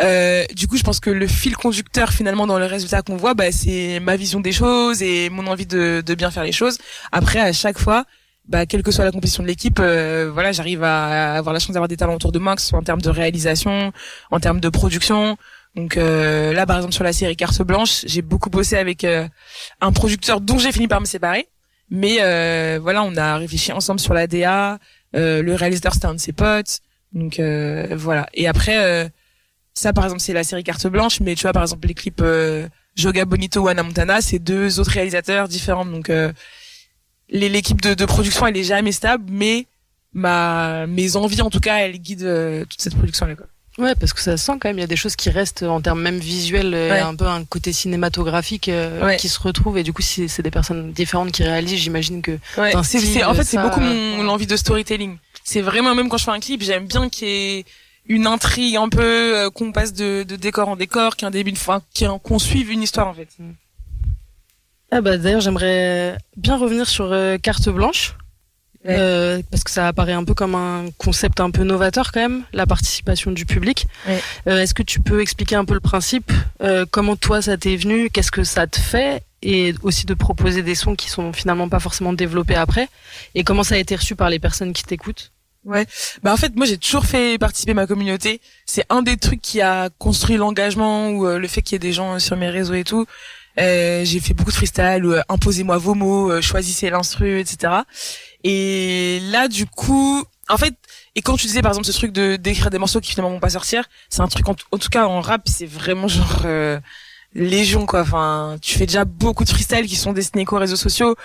Euh, 0.00 0.44
du 0.54 0.66
coup 0.68 0.78
je 0.78 0.82
pense 0.82 1.00
que 1.00 1.10
le 1.10 1.26
fil 1.26 1.56
conducteur 1.56 2.10
finalement 2.10 2.46
dans 2.46 2.58
le 2.58 2.64
résultat 2.64 3.02
qu'on 3.02 3.16
voit 3.16 3.34
bah, 3.34 3.52
c'est 3.52 4.00
ma 4.00 4.16
vision 4.16 4.40
des 4.40 4.52
choses 4.52 5.02
et 5.02 5.28
mon 5.28 5.46
envie 5.46 5.66
de, 5.66 6.02
de 6.04 6.14
bien 6.14 6.30
faire 6.30 6.44
les 6.44 6.52
choses. 6.52 6.78
Après 7.10 7.40
à 7.40 7.52
chaque 7.52 7.78
fois 7.78 8.06
bah, 8.48 8.66
quelle 8.66 8.82
que 8.82 8.90
soit 8.90 9.04
la 9.04 9.12
composition 9.12 9.42
de 9.42 9.48
l'équipe, 9.48 9.78
euh, 9.78 10.30
voilà, 10.32 10.50
j'arrive 10.52 10.82
à 10.82 11.34
avoir 11.34 11.52
la 11.52 11.60
chance 11.60 11.74
d'avoir 11.74 11.88
des 11.88 11.96
talents 11.96 12.14
autour 12.14 12.32
de 12.32 12.38
moi, 12.40 12.56
que 12.56 12.60
ce 12.60 12.68
soit 12.68 12.78
en 12.78 12.82
termes 12.82 13.00
de 13.00 13.10
réalisation, 13.10 13.92
en 14.30 14.40
termes 14.40 14.60
de 14.60 14.68
production. 14.68 15.36
Donc 15.76 15.96
euh, 15.96 16.52
là, 16.52 16.66
par 16.66 16.76
exemple, 16.76 16.92
sur 16.92 17.04
la 17.04 17.12
série 17.12 17.36
Carte 17.36 17.62
Blanche, 17.62 18.02
j'ai 18.04 18.20
beaucoup 18.20 18.50
bossé 18.50 18.76
avec 18.76 19.04
un 19.04 19.92
producteur 19.92 20.40
dont 20.40 20.58
j'ai 20.58 20.72
fini 20.72 20.88
par 20.88 21.00
me 21.00 21.06
séparer, 21.06 21.48
mais 21.90 22.18
euh, 22.20 22.78
voilà, 22.80 23.02
on 23.02 23.16
a 23.16 23.36
réfléchi 23.36 23.72
ensemble 23.72 24.00
sur 24.00 24.14
la 24.14 24.26
DA. 24.26 24.78
Euh, 25.14 25.42
le 25.42 25.54
réalisateur 25.54 25.92
c'était 25.92 26.06
un 26.06 26.14
de 26.14 26.20
ses 26.20 26.32
potes. 26.32 26.80
Donc 27.12 27.38
euh, 27.38 27.88
voilà. 27.96 28.26
Et 28.34 28.48
après, 28.48 29.10
ça 29.74 29.92
par 29.92 30.04
exemple 30.04 30.20
c'est 30.20 30.32
la 30.32 30.44
série 30.44 30.64
Carte 30.64 30.86
Blanche, 30.86 31.20
mais 31.20 31.34
tu 31.34 31.42
vois 31.42 31.52
par 31.52 31.62
exemple 31.62 31.86
les 31.86 31.94
clips 31.94 32.22
Joga 32.96 33.24
Bonito 33.24 33.60
ou 33.60 33.68
Anna 33.68 33.82
Montana, 33.82 34.20
c'est 34.20 34.38
deux 34.38 34.80
autres 34.80 34.92
réalisateurs 34.92 35.48
différents. 35.48 35.84
Donc 35.84 36.10
l'équipe 37.28 37.80
de, 37.80 38.04
production 38.06 38.46
elle 38.46 38.56
est 38.56 38.64
jamais 38.64 38.92
stable, 38.92 39.24
mais 39.30 39.66
ma 40.14 40.86
mes 40.86 41.16
envies 41.16 41.42
en 41.42 41.50
tout 41.50 41.60
cas 41.60 41.76
elles 41.78 41.98
guident 41.98 42.66
toute 42.68 42.80
cette 42.80 42.94
production 42.94 43.26
là. 43.26 43.36
Quoi. 43.36 43.46
Ouais, 43.78 43.94
parce 43.94 44.12
que 44.12 44.20
ça 44.20 44.36
sent 44.36 44.52
quand 44.60 44.68
même, 44.68 44.76
il 44.76 44.82
y 44.82 44.84
a 44.84 44.88
des 44.88 44.96
choses 44.96 45.16
qui 45.16 45.30
restent 45.30 45.62
en 45.62 45.80
termes 45.80 46.02
même 46.02 46.18
visuels, 46.18 46.74
euh, 46.74 47.02
un 47.02 47.16
peu 47.16 47.26
un 47.26 47.44
côté 47.44 47.72
cinématographique 47.72 48.68
euh, 48.68 49.16
qui 49.16 49.30
se 49.30 49.40
retrouve, 49.40 49.78
et 49.78 49.82
du 49.82 49.94
coup, 49.94 50.02
si 50.02 50.28
c'est 50.28 50.42
des 50.42 50.50
personnes 50.50 50.92
différentes 50.92 51.32
qui 51.32 51.42
réalisent, 51.42 51.80
j'imagine 51.80 52.20
que. 52.20 52.38
Ouais. 52.58 52.76
en 52.76 52.82
fait, 52.82 53.44
c'est 53.44 53.62
beaucoup 53.62 53.80
mon 53.80 54.28
envie 54.28 54.46
de 54.46 54.56
storytelling. 54.56 55.16
C'est 55.44 55.62
vraiment, 55.62 55.94
même 55.94 56.08
quand 56.08 56.18
je 56.18 56.24
fais 56.24 56.30
un 56.30 56.40
clip, 56.40 56.62
j'aime 56.62 56.86
bien 56.86 57.08
qu'il 57.08 57.28
y 57.28 57.30
ait 57.30 57.64
une 58.06 58.26
intrigue 58.26 58.76
un 58.76 58.88
peu, 58.88 59.38
euh, 59.38 59.50
qu'on 59.50 59.72
passe 59.72 59.94
de, 59.94 60.22
de, 60.22 60.36
décor 60.36 60.68
en 60.68 60.76
décor, 60.76 61.16
qu'il 61.16 61.24
y 61.24 61.26
ait 61.26 61.28
un 61.28 61.30
début, 61.30 61.52
enfin, 61.52 61.80
qu'on 62.22 62.38
suive 62.38 62.70
une 62.70 62.82
histoire 62.82 63.08
en 63.08 63.14
fait. 63.14 63.28
Ah 64.90 65.00
bah 65.00 65.16
d'ailleurs, 65.16 65.40
j'aimerais 65.40 66.18
bien 66.36 66.58
revenir 66.58 66.86
sur 66.86 67.16
Carte 67.42 67.70
Blanche. 67.70 68.16
Euh, 68.88 69.42
parce 69.50 69.62
que 69.62 69.70
ça 69.70 69.86
apparaît 69.86 70.12
un 70.12 70.24
peu 70.24 70.34
comme 70.34 70.54
un 70.54 70.86
concept 70.98 71.40
un 71.40 71.50
peu 71.50 71.62
novateur 71.62 72.10
quand 72.10 72.20
même, 72.20 72.42
la 72.52 72.66
participation 72.66 73.30
du 73.30 73.46
public. 73.46 73.86
Euh, 74.08 74.60
Est-ce 74.60 74.74
que 74.74 74.82
tu 74.82 75.00
peux 75.00 75.20
expliquer 75.20 75.54
un 75.54 75.64
peu 75.64 75.74
le 75.74 75.80
principe 75.80 76.32
euh, 76.62 76.84
Comment 76.90 77.16
toi 77.16 77.42
ça 77.42 77.56
t'est 77.56 77.76
venu 77.76 78.10
Qu'est-ce 78.10 78.32
que 78.32 78.42
ça 78.44 78.66
te 78.66 78.80
fait 78.80 79.22
Et 79.42 79.74
aussi 79.82 80.06
de 80.06 80.14
proposer 80.14 80.62
des 80.62 80.74
sons 80.74 80.96
qui 80.96 81.10
sont 81.10 81.32
finalement 81.32 81.68
pas 81.68 81.80
forcément 81.80 82.12
développés 82.12 82.56
après. 82.56 82.88
Et 83.34 83.44
comment 83.44 83.62
ça 83.62 83.76
a 83.76 83.78
été 83.78 83.94
reçu 83.94 84.16
par 84.16 84.30
les 84.30 84.38
personnes 84.38 84.72
qui 84.72 84.82
t'écoutent? 84.82 85.30
Ouais, 85.64 85.86
bah 86.24 86.32
en 86.32 86.36
fait 86.36 86.56
moi 86.56 86.66
j'ai 86.66 86.76
toujours 86.76 87.06
fait 87.06 87.38
participer 87.38 87.72
ma 87.72 87.86
communauté. 87.86 88.40
C'est 88.66 88.84
un 88.88 89.00
des 89.00 89.16
trucs 89.16 89.40
qui 89.40 89.60
a 89.60 89.90
construit 89.98 90.36
l'engagement 90.36 91.10
ou 91.10 91.24
euh, 91.26 91.38
le 91.38 91.46
fait 91.46 91.62
qu'il 91.62 91.74
y 91.74 91.76
ait 91.76 91.78
des 91.78 91.92
gens 91.92 92.18
sur 92.18 92.36
mes 92.36 92.50
réseaux 92.50 92.74
et 92.74 92.82
tout. 92.82 93.06
Euh, 93.60 94.04
j'ai 94.04 94.18
fait 94.18 94.34
beaucoup 94.34 94.50
de 94.50 94.56
freestyle, 94.56 95.04
euh, 95.04 95.20
imposez-moi 95.28 95.78
vos 95.78 95.94
mots, 95.94 96.40
choisissez 96.40 96.90
l'instru, 96.90 97.38
etc. 97.38 97.74
Et 98.44 99.20
là, 99.30 99.48
du 99.48 99.66
coup, 99.66 100.24
en 100.48 100.56
fait, 100.56 100.74
et 101.14 101.22
quand 101.22 101.36
tu 101.36 101.46
disais 101.46 101.62
par 101.62 101.70
exemple 101.70 101.86
ce 101.86 101.92
truc 101.92 102.12
de 102.12 102.36
d'écrire 102.36 102.70
des 102.70 102.78
morceaux 102.78 103.00
qui 103.00 103.10
finalement 103.10 103.30
vont 103.30 103.40
pas 103.40 103.50
sortir, 103.50 103.84
c'est 104.10 104.22
un 104.22 104.28
truc 104.28 104.48
en, 104.48 104.54
tout 104.54 104.88
cas 104.90 105.06
en 105.06 105.20
rap, 105.20 105.42
c'est 105.46 105.66
vraiment 105.66 106.08
genre 106.08 106.42
euh, 106.44 106.80
légion 107.34 107.86
quoi. 107.86 108.00
Enfin, 108.00 108.56
tu 108.60 108.78
fais 108.78 108.86
déjà 108.86 109.04
beaucoup 109.04 109.44
de 109.44 109.50
freestyle 109.50 109.86
qui 109.86 109.96
sont 109.96 110.12
destinés 110.12 110.44
qu'aux 110.44 110.58
réseaux 110.58 110.76
sociaux. 110.76 111.16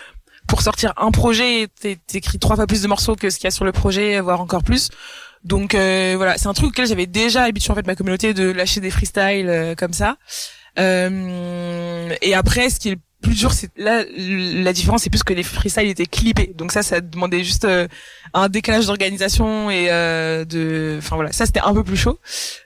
Pour 0.47 0.61
sortir 0.61 0.93
un 0.95 1.11
projet, 1.11 1.67
t'écris 2.07 2.39
trois 2.39 2.55
fois 2.55 2.67
plus 2.67 2.81
de 2.81 2.87
morceaux 2.87 3.15
que 3.15 3.29
ce 3.29 3.35
qu'il 3.37 3.45
y 3.45 3.47
a 3.47 3.51
sur 3.51 3.65
le 3.65 3.73
projet, 3.73 4.19
voire 4.21 4.39
encore 4.39 4.63
plus. 4.63 4.89
Donc 5.43 5.75
euh, 5.75 6.13
voilà, 6.17 6.37
c'est 6.37 6.47
un 6.47 6.53
truc 6.53 6.69
auquel 6.69 6.87
j'avais 6.87 7.05
déjà 7.05 7.43
habitué 7.43 7.71
en 7.71 7.75
fait 7.75 7.87
ma 7.87 7.95
communauté 7.95 8.33
de 8.33 8.51
lâcher 8.51 8.81
des 8.81 8.91
freestyles 8.91 9.49
euh, 9.49 9.75
comme 9.75 9.93
ça. 9.93 10.17
Euh, 10.79 12.13
et 12.21 12.33
après, 12.33 12.69
ce 12.69 12.79
qui 12.79 12.89
est 12.89 12.99
plus 13.21 13.35
dur 13.35 13.51
c'est 13.51 13.69
là 13.77 14.03
la 14.15 14.73
différence 14.73 15.03
c'est 15.03 15.09
plus 15.09 15.23
que 15.23 15.33
les 15.33 15.43
freestyles 15.43 15.87
étaient 15.87 16.05
clippés. 16.05 16.53
Donc 16.55 16.71
ça 16.71 16.83
ça 16.83 17.01
demandait 17.01 17.43
juste 17.43 17.65
euh, 17.65 17.87
un 18.33 18.49
décalage 18.49 18.87
d'organisation 18.87 19.69
et 19.71 19.87
euh, 19.89 20.45
de 20.45 20.95
enfin 20.99 21.15
voilà. 21.15 21.31
Ça 21.31 21.45
c'était 21.45 21.59
un 21.59 21.73
peu 21.73 21.83
plus 21.83 21.97
chaud. 21.97 22.19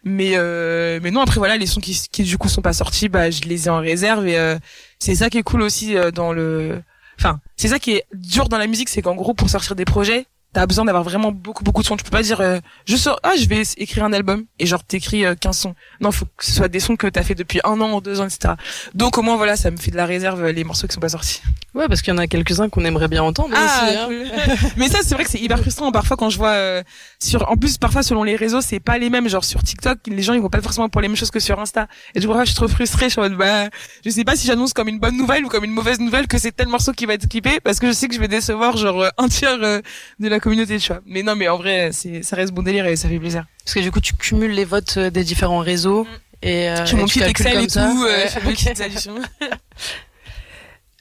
Mais 0.03 0.33
euh, 0.35 0.99
mais 1.01 1.11
non 1.11 1.21
après 1.21 1.37
voilà 1.37 1.57
les 1.57 1.65
sons 1.65 1.81
qui, 1.81 2.07
qui 2.11 2.23
du 2.23 2.37
coup 2.37 2.49
sont 2.49 2.61
pas 2.61 2.73
sortis 2.73 3.09
bah 3.09 3.31
je 3.31 3.41
les 3.41 3.67
ai 3.67 3.69
en 3.69 3.79
réserve. 3.79 4.27
Et 4.27 4.37
euh, 4.37 4.57
c'est 4.99 5.15
ça 5.15 5.29
qui 5.29 5.37
est 5.37 5.43
cool 5.43 5.61
aussi 5.61 5.95
dans 6.13 6.33
le 6.33 6.81
enfin 7.19 7.39
c'est 7.55 7.69
ça 7.69 7.79
qui 7.79 7.93
est 7.93 8.05
dur 8.13 8.49
dans 8.49 8.57
la 8.57 8.67
musique 8.67 8.89
c'est 8.89 9.01
qu'en 9.01 9.15
gros 9.15 9.33
pour 9.33 9.49
sortir 9.49 9.75
des 9.75 9.85
projets 9.85 10.25
t'as 10.53 10.65
besoin 10.65 10.85
d'avoir 10.85 11.03
vraiment 11.03 11.31
beaucoup 11.31 11.63
beaucoup 11.63 11.81
de 11.81 11.87
sons. 11.87 11.97
Tu 11.97 12.03
peux 12.03 12.09
pas 12.09 12.23
dire 12.23 12.41
euh, 12.41 12.59
je 12.85 12.95
sors 12.95 13.19
ah 13.23 13.33
je 13.37 13.47
vais 13.47 13.63
écrire 13.77 14.03
un 14.03 14.13
album. 14.13 14.45
Et 14.59 14.65
genre 14.65 14.83
t'écris 14.83 15.25
euh, 15.25 15.35
15 15.35 15.57
sons 15.57 15.75
non 15.99 16.11
faut 16.11 16.25
que 16.37 16.45
ce 16.45 16.51
soit 16.51 16.67
des 16.67 16.79
sons 16.79 16.95
que 16.95 17.07
t'as 17.07 17.23
fait 17.23 17.35
depuis 17.35 17.59
un 17.63 17.79
an 17.81 17.93
ou 17.93 18.01
deux 18.01 18.21
ans 18.21 18.25
etc 18.25 18.53
donc 18.93 19.17
au 19.17 19.21
moins 19.21 19.35
voilà 19.35 19.55
ça 19.55 19.71
me 19.71 19.77
fait 19.77 19.91
de 19.91 19.97
la 19.97 20.05
réserve 20.05 20.47
les 20.47 20.63
morceaux 20.63 20.87
qui 20.87 20.93
sont 20.93 20.99
pas 20.99 21.09
sortis 21.09 21.41
ouais 21.75 21.87
parce 21.87 22.01
qu'il 22.01 22.13
y 22.13 22.15
en 22.15 22.19
a 22.19 22.27
quelques 22.27 22.59
uns 22.59 22.69
qu'on 22.69 22.85
aimerait 22.85 23.07
bien 23.07 23.23
entendre 23.23 23.55
ah, 23.55 23.65
aussi, 23.65 23.97
hein. 23.97 24.55
mais 24.77 24.87
ça 24.87 24.99
c'est 25.03 25.13
vrai 25.13 25.23
que 25.23 25.29
c'est 25.29 25.39
hyper 25.39 25.59
frustrant 25.59 25.91
parfois 25.91 26.17
quand 26.17 26.29
je 26.29 26.37
vois 26.37 26.51
euh, 26.51 26.83
sur 27.19 27.49
en 27.49 27.57
plus 27.57 27.77
parfois 27.77 28.03
selon 28.03 28.23
les 28.23 28.35
réseaux 28.35 28.61
c'est 28.61 28.79
pas 28.79 28.97
les 28.97 29.09
mêmes 29.09 29.27
genre 29.27 29.43
sur 29.43 29.61
TikTok 29.61 29.99
les 30.07 30.21
gens 30.21 30.33
ils 30.33 30.41
vont 30.41 30.49
pas 30.49 30.61
forcément 30.61 30.89
pour 30.89 31.01
les 31.01 31.07
mêmes 31.07 31.17
choses 31.17 31.31
que 31.31 31.39
sur 31.39 31.59
Insta 31.59 31.87
et 32.15 32.19
du 32.19 32.27
coup 32.27 32.33
je 32.39 32.45
suis 32.45 32.55
trop 32.55 32.67
frustrée 32.67 33.05
je 33.05 33.11
suis 33.11 33.19
en 33.19 33.23
mode 33.23 33.37
bah 33.37 33.69
je 34.03 34.09
sais 34.09 34.23
pas 34.23 34.35
si 34.35 34.47
j'annonce 34.47 34.73
comme 34.73 34.87
une 34.87 34.99
bonne 34.99 35.17
nouvelle 35.17 35.45
ou 35.45 35.49
comme 35.49 35.63
une 35.63 35.71
mauvaise 35.71 35.99
nouvelle 35.99 36.27
que 36.27 36.37
c'est 36.37 36.51
tel 36.51 36.67
morceau 36.67 36.93
qui 36.93 37.05
va 37.05 37.13
être 37.13 37.27
clippé 37.27 37.59
parce 37.61 37.79
que 37.79 37.87
je 37.87 37.93
sais 37.93 38.07
que 38.07 38.15
je 38.15 38.19
vais 38.19 38.27
décevoir 38.27 38.77
genre 38.77 39.05
un 39.17 39.27
tiers 39.27 39.59
de 39.59 39.81
la 40.19 40.39
communauté 40.39 40.77
tu 40.79 40.87
vois 40.87 41.01
mais 41.11 41.23
non, 41.23 41.35
mais 41.35 41.47
en 41.49 41.57
vrai, 41.57 41.89
c'est, 41.91 42.23
ça 42.23 42.35
reste 42.35 42.53
bon 42.53 42.63
délire 42.63 42.85
et 42.85 42.95
ça 42.95 43.09
fait 43.09 43.19
plaisir. 43.19 43.45
Parce 43.63 43.75
que 43.75 43.79
du 43.79 43.91
coup, 43.91 43.99
tu 43.99 44.13
cumules 44.13 44.51
les 44.51 44.65
votes 44.65 44.95
euh, 44.97 45.09
des 45.09 45.23
différents 45.23 45.59
réseaux. 45.59 46.03
Mm. 46.03 46.07
Et, 46.43 46.69
euh, 46.69 46.83
tu 46.85 46.95
mon 46.95 47.05
petit 47.05 47.21
Excel 47.21 47.61
et 47.61 47.67
tout, 47.67 47.79
euh, 47.79 48.25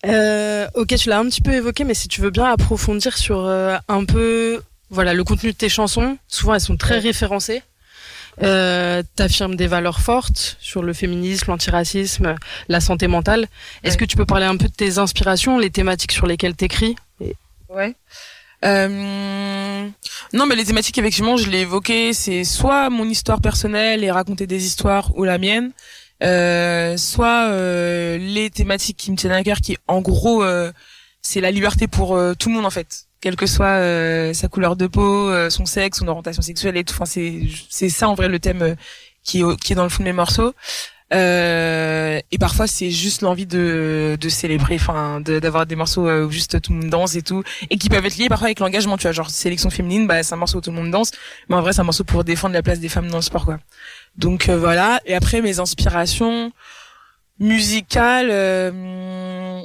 euh, 0.06 0.66
ok, 0.74 0.94
tu 0.96 1.08
l'as 1.08 1.18
un 1.18 1.26
petit 1.26 1.40
peu 1.40 1.52
évoqué, 1.52 1.84
mais 1.84 1.94
si 1.94 2.08
tu 2.08 2.20
veux 2.20 2.30
bien 2.30 2.46
approfondir 2.46 3.18
sur 3.18 3.44
euh, 3.44 3.76
un 3.88 4.04
peu, 4.04 4.62
voilà, 4.88 5.14
le 5.14 5.24
contenu 5.24 5.52
de 5.52 5.56
tes 5.56 5.68
chansons. 5.68 6.16
Souvent, 6.28 6.54
elles 6.54 6.60
sont 6.60 6.76
très 6.76 6.98
référencées. 6.98 7.62
Euh, 8.42 9.02
T'affirmes 9.16 9.56
des 9.56 9.66
valeurs 9.66 10.00
fortes 10.00 10.56
sur 10.60 10.82
le 10.82 10.92
féminisme, 10.92 11.50
l'antiracisme, 11.50 12.36
la 12.68 12.80
santé 12.80 13.06
mentale. 13.06 13.48
Est-ce 13.82 13.98
que 13.98 14.04
tu 14.04 14.16
peux 14.16 14.24
parler 14.24 14.46
un 14.46 14.56
peu 14.56 14.68
de 14.68 14.72
tes 14.72 14.98
inspirations, 14.98 15.58
les 15.58 15.70
thématiques 15.70 16.12
sur 16.12 16.26
lesquelles 16.26 16.54
t'écris 16.54 16.96
Ouais. 17.68 17.94
Euh... 18.64 19.88
Non, 20.32 20.46
mais 20.46 20.54
les 20.54 20.64
thématiques, 20.64 20.98
effectivement, 20.98 21.36
je 21.36 21.48
l'ai 21.48 21.60
évoqué, 21.60 22.12
c'est 22.12 22.44
soit 22.44 22.90
mon 22.90 23.08
histoire 23.08 23.40
personnelle 23.40 24.04
et 24.04 24.10
raconter 24.10 24.46
des 24.46 24.64
histoires 24.64 25.16
ou 25.16 25.24
la 25.24 25.38
mienne, 25.38 25.72
euh, 26.22 26.96
soit 26.96 27.48
euh, 27.48 28.18
les 28.18 28.50
thématiques 28.50 28.96
qui 28.96 29.10
me 29.10 29.16
tiennent 29.16 29.32
à 29.32 29.42
cœur, 29.42 29.58
qui 29.58 29.76
en 29.88 30.00
gros, 30.00 30.42
euh, 30.42 30.72
c'est 31.22 31.40
la 31.40 31.50
liberté 31.50 31.86
pour 31.88 32.14
euh, 32.16 32.34
tout 32.38 32.48
le 32.48 32.56
monde 32.56 32.66
en 32.66 32.70
fait, 32.70 33.04
quelle 33.20 33.36
que 33.36 33.46
soit 33.46 33.66
euh, 33.78 34.32
sa 34.34 34.48
couleur 34.48 34.76
de 34.76 34.86
peau, 34.86 35.50
son 35.50 35.66
sexe, 35.66 35.98
son 35.98 36.08
orientation 36.08 36.42
sexuelle 36.42 36.76
et 36.76 36.84
tout. 36.84 36.94
Enfin, 36.94 37.06
c'est 37.06 37.42
c'est 37.68 37.88
ça 37.88 38.08
en 38.08 38.14
vrai 38.14 38.28
le 38.28 38.38
thème 38.38 38.76
qui 39.22 39.40
est, 39.40 39.60
qui 39.60 39.72
est 39.72 39.76
dans 39.76 39.84
le 39.84 39.90
fond 39.90 40.02
de 40.02 40.08
mes 40.08 40.12
morceaux. 40.12 40.54
Et 41.12 42.38
parfois 42.38 42.66
c'est 42.66 42.90
juste 42.90 43.22
l'envie 43.22 43.46
de, 43.46 44.16
de 44.20 44.28
célébrer, 44.28 44.76
enfin 44.76 45.20
d'avoir 45.20 45.66
des 45.66 45.74
morceaux 45.76 46.08
où 46.08 46.30
juste 46.30 46.60
tout 46.62 46.72
le 46.72 46.78
monde 46.78 46.90
danse 46.90 47.16
et 47.16 47.22
tout, 47.22 47.42
et 47.68 47.76
qui 47.78 47.88
peuvent 47.88 48.06
être 48.06 48.16
liés 48.16 48.28
parfois 48.28 48.46
avec 48.46 48.60
l'engagement, 48.60 48.96
tu 48.96 49.02
vois, 49.02 49.12
genre 49.12 49.28
sélection 49.30 49.70
féminine, 49.70 50.06
bah 50.06 50.22
c'est 50.22 50.34
un 50.34 50.38
morceau 50.38 50.58
où 50.58 50.60
tout 50.60 50.70
le 50.70 50.76
monde 50.76 50.90
danse, 50.92 51.10
mais 51.48 51.56
en 51.56 51.62
vrai 51.62 51.72
c'est 51.72 51.80
un 51.80 51.84
morceau 51.84 52.04
pour 52.04 52.22
défendre 52.24 52.54
la 52.54 52.62
place 52.62 52.78
des 52.78 52.88
femmes 52.88 53.08
dans 53.08 53.18
le 53.18 53.22
sport 53.22 53.44
quoi. 53.44 53.58
Donc 54.16 54.48
euh, 54.48 54.58
voilà, 54.58 55.00
et 55.06 55.14
après 55.14 55.40
mes 55.40 55.60
inspirations 55.60 56.52
musicales, 57.38 58.28
euh, 58.30 59.62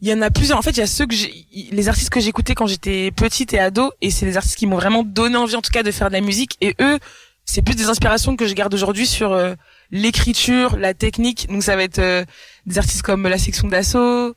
il 0.00 0.08
y 0.08 0.12
en 0.12 0.22
a 0.22 0.30
plusieurs. 0.30 0.58
En 0.58 0.62
fait, 0.62 0.70
il 0.70 0.78
y 0.78 0.82
a 0.82 0.86
ceux 0.86 1.06
que 1.06 1.14
j'ai, 1.14 1.46
les 1.72 1.88
artistes 1.88 2.10
que 2.10 2.20
j'écoutais 2.20 2.54
quand 2.54 2.66
j'étais 2.66 3.10
petite 3.10 3.52
et 3.52 3.58
ado, 3.58 3.92
et 4.00 4.10
c'est 4.10 4.26
les 4.26 4.36
artistes 4.36 4.56
qui 4.56 4.66
m'ont 4.66 4.76
vraiment 4.76 5.02
donné 5.02 5.36
envie 5.36 5.56
en 5.56 5.62
tout 5.62 5.72
cas 5.72 5.82
de 5.82 5.90
faire 5.90 6.08
de 6.08 6.14
la 6.14 6.20
musique, 6.20 6.56
et 6.60 6.74
eux 6.80 6.98
c'est 7.44 7.62
plus 7.62 7.74
des 7.74 7.88
inspirations 7.88 8.36
que 8.36 8.46
je 8.46 8.54
garde 8.54 8.72
aujourd'hui 8.72 9.06
sur 9.06 9.32
euh, 9.32 9.54
l'écriture, 9.90 10.76
la 10.76 10.94
technique. 10.94 11.48
Donc 11.48 11.62
ça 11.62 11.76
va 11.76 11.82
être 11.82 11.98
euh, 11.98 12.24
des 12.66 12.78
artistes 12.78 13.02
comme 13.02 13.26
la 13.26 13.38
section 13.38 13.68
d'assaut, 13.68 14.36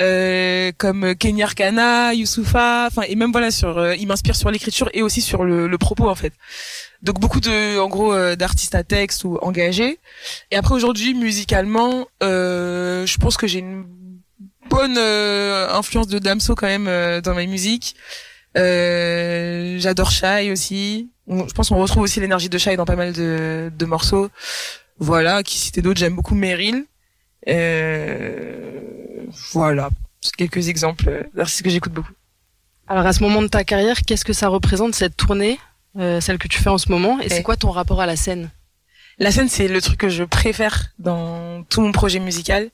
euh, 0.00 0.72
comme 0.76 1.14
Kenny 1.16 1.42
Arcana, 1.42 2.14
Youssoufa, 2.14 2.86
enfin 2.86 3.02
et 3.08 3.16
même 3.16 3.32
voilà 3.32 3.50
sur, 3.50 3.78
euh, 3.78 3.94
il 3.96 4.06
m'inspire 4.06 4.36
sur 4.36 4.50
l'écriture 4.50 4.88
et 4.92 5.02
aussi 5.02 5.20
sur 5.20 5.44
le, 5.44 5.66
le, 5.66 5.78
propos 5.78 6.08
en 6.08 6.14
fait. 6.14 6.32
Donc 7.02 7.20
beaucoup 7.20 7.40
de, 7.40 7.78
en 7.78 7.88
gros, 7.88 8.14
d'artistes 8.36 8.74
à 8.74 8.82
texte 8.82 9.24
ou 9.24 9.38
engagés. 9.40 9.98
Et 10.50 10.56
après 10.56 10.74
aujourd'hui, 10.74 11.14
musicalement, 11.14 12.08
je 12.20 13.16
pense 13.18 13.36
que 13.36 13.46
j'ai 13.46 13.60
une 13.60 13.86
bonne 14.68 14.98
influence 14.98 16.08
de 16.08 16.18
Damso 16.18 16.54
quand 16.54 16.66
même 16.66 17.20
dans 17.20 17.34
ma 17.34 17.46
musique. 17.46 17.94
J'adore 18.54 20.10
Shai 20.10 20.50
aussi. 20.50 21.10
je 21.28 21.52
pense 21.52 21.68
qu'on 21.68 21.76
retrouve 21.76 22.02
aussi 22.02 22.18
l'énergie 22.20 22.48
de 22.48 22.58
Shai 22.58 22.76
dans 22.76 22.84
pas 22.84 22.96
mal 22.96 23.12
de, 23.12 23.70
de 23.76 23.86
morceaux. 23.86 24.28
Voilà, 24.98 25.44
qui 25.44 25.58
citait 25.58 25.82
d'autres, 25.82 26.00
j'aime 26.00 26.16
beaucoup 26.16 26.34
Meryl. 26.34 26.84
voilà, 29.52 29.90
quelques 30.36 30.68
exemples 30.68 31.28
d'artistes 31.34 31.62
que 31.62 31.70
j'écoute 31.70 31.92
beaucoup. 31.92 32.12
Alors 32.88 33.06
à 33.06 33.12
ce 33.12 33.22
moment 33.22 33.42
de 33.42 33.48
ta 33.48 33.64
carrière, 33.64 34.00
qu'est-ce 34.06 34.24
que 34.24 34.32
ça 34.32 34.48
représente 34.48 34.94
cette 34.94 35.16
tournée, 35.16 35.60
euh, 35.96 36.20
celle 36.20 36.38
que 36.38 36.48
tu 36.48 36.58
fais 36.58 36.70
en 36.70 36.78
ce 36.78 36.90
moment, 36.90 37.20
et 37.20 37.28
c'est 37.28 37.42
quoi 37.42 37.56
ton 37.56 37.70
rapport 37.70 38.00
à 38.00 38.06
la 38.06 38.16
scène? 38.16 38.50
La 39.18 39.32
scène, 39.32 39.48
c'est 39.48 39.68
le 39.68 39.80
truc 39.80 39.98
que 39.98 40.08
je 40.08 40.22
préfère 40.22 40.92
dans 40.98 41.64
tout 41.64 41.80
mon 41.80 41.92
projet 41.92 42.20
musical. 42.20 42.70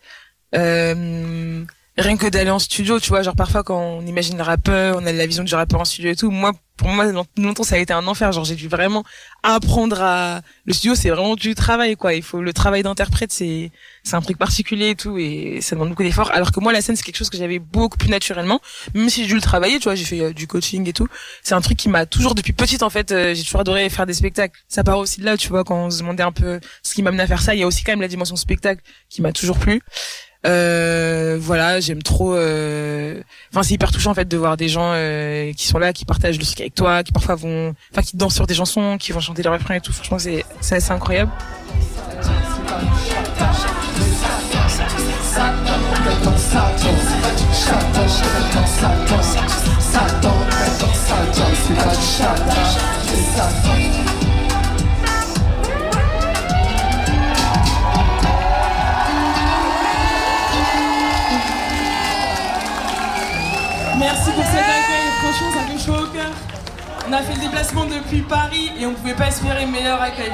Euh, 0.55 1.65
rien 1.97 2.17
que 2.17 2.27
d'aller 2.27 2.51
en 2.51 2.59
studio, 2.59 2.99
tu 2.99 3.09
vois, 3.11 3.23
genre 3.23 3.37
parfois 3.37 3.63
quand 3.63 3.79
on 3.79 4.07
imagine 4.07 4.37
le 4.37 4.43
rappeur, 4.43 4.97
on 5.01 5.07
a 5.07 5.13
la 5.13 5.27
vision 5.27 5.45
du 5.45 5.55
rappeur 5.55 5.81
en 5.81 5.85
studio 5.85 6.11
et 6.11 6.17
tout. 6.17 6.31
Moi, 6.31 6.53
pour 6.77 6.89
moi, 6.89 7.07
longtemps 7.37 7.63
ça 7.63 7.77
a 7.77 7.79
été 7.79 7.93
un 7.93 8.07
enfer. 8.09 8.33
Genre 8.33 8.45
j'ai 8.45 8.57
dû 8.57 8.67
vraiment 8.67 9.05
apprendre 9.45 10.03
à. 10.03 10.41
Le 10.65 10.73
studio, 10.73 10.97
c'est 10.97 11.11
vraiment 11.11 11.37
du 11.37 11.55
travail, 11.55 11.95
quoi. 11.95 12.15
Il 12.15 12.23
faut 12.23 12.43
le 12.43 12.53
travail 12.53 12.83
d'interprète, 12.83 13.33
c'est 13.33 13.71
c'est 14.03 14.17
un 14.17 14.21
truc 14.21 14.39
particulier 14.39 14.91
et 14.91 14.95
tout, 14.97 15.19
et 15.19 15.61
ça 15.61 15.77
demande 15.77 15.91
beaucoup 15.91 16.03
d'efforts. 16.03 16.33
Alors 16.33 16.51
que 16.51 16.59
moi, 16.59 16.73
la 16.73 16.81
scène, 16.81 16.97
c'est 16.97 17.05
quelque 17.05 17.17
chose 17.17 17.31
que 17.31 17.37
j'avais 17.37 17.61
beaucoup 17.61 17.97
plus 17.97 18.11
naturellement, 18.11 18.61
même 18.95 19.09
si 19.09 19.23
j'ai 19.23 19.29
dû 19.29 19.35
le 19.37 19.41
travailler, 19.41 19.79
tu 19.79 19.85
vois. 19.85 19.95
J'ai 19.95 20.05
fait 20.05 20.21
euh, 20.21 20.33
du 20.33 20.49
coaching 20.49 20.89
et 20.89 20.93
tout. 20.93 21.07
C'est 21.45 21.55
un 21.55 21.61
truc 21.61 21.79
qui 21.79 21.89
m'a 21.89 22.07
toujours 22.07 22.35
depuis 22.35 22.53
petite 22.53 22.83
en 22.83 22.91
fait. 22.91 23.13
Euh, 23.13 23.35
j'ai 23.35 23.45
toujours 23.45 23.61
adoré 23.61 23.89
faire 23.89 24.07
des 24.07 24.15
spectacles. 24.15 24.61
Ça 24.67 24.83
part 24.83 24.99
aussi 24.99 25.21
de 25.21 25.27
là, 25.27 25.37
tu 25.37 25.49
vois, 25.49 25.63
quand 25.63 25.77
on 25.77 25.91
se 25.91 26.01
demandait 26.01 26.25
un 26.25 26.33
peu 26.33 26.59
ce 26.83 26.95
qui 26.95 27.03
m'amenait 27.03 27.23
à 27.23 27.27
faire 27.29 27.43
ça. 27.43 27.55
Il 27.55 27.61
y 27.61 27.63
a 27.63 27.69
aussi 27.69 27.85
quand 27.85 27.93
même 27.93 28.01
la 28.01 28.09
dimension 28.09 28.35
spectacle 28.35 28.83
qui 29.09 29.23
m'a 29.23 29.31
toujours 29.33 29.59
plu. 29.59 29.81
Euh, 30.47 31.39
voilà, 31.41 31.81
j'aime 31.81 32.03
trop. 32.03 32.35
Euh... 32.35 33.21
Enfin, 33.53 33.63
c'est 33.63 33.75
hyper 33.75 33.91
touchant 33.91 34.11
en 34.11 34.15
fait 34.15 34.29
de 34.29 34.37
voir 34.37 34.57
des 34.57 34.69
gens 34.69 34.93
euh, 34.93 35.53
qui 35.53 35.67
sont 35.67 35.79
là, 35.79 35.93
qui 35.93 36.05
partagent 36.05 36.39
le 36.39 36.45
truc 36.45 36.61
avec 36.61 36.75
toi, 36.75 37.03
qui 37.03 37.13
parfois 37.13 37.35
vont, 37.35 37.75
enfin, 37.93 38.03
qui 38.03 38.17
dansent 38.17 38.35
sur 38.35 38.47
des 38.47 38.55
chansons, 38.55 38.99
qui 38.99 39.13
vont 39.13 39.21
chanter 39.21 39.43
leurs 39.43 39.55
refrains 39.55 39.77
et 39.77 39.81
tout. 39.81 39.93
Franchement, 39.93 40.19
c'est 40.19 40.45
c'est 40.61 40.91
incroyable. 40.91 41.31
Merci 64.05 64.33
pour 64.33 64.45
cet 64.45 64.57
accueil. 64.57 65.09
Franchement, 65.23 65.51
ça 65.55 65.67
fait 65.67 65.79
chaud 65.79 66.05
au 66.05 66.07
cœur. 66.09 66.31
On 67.09 67.13
a 67.15 67.23
fait 67.23 67.35
le 67.37 67.41
déplacement 67.41 67.87
depuis 67.87 68.21
Paris 68.21 68.71
et 68.79 68.85
on 68.85 68.91
ne 68.91 68.97
pouvait 68.97 69.15
pas 69.15 69.29
espérer 69.29 69.65
meilleur 69.65 69.99
accueil. 69.99 70.33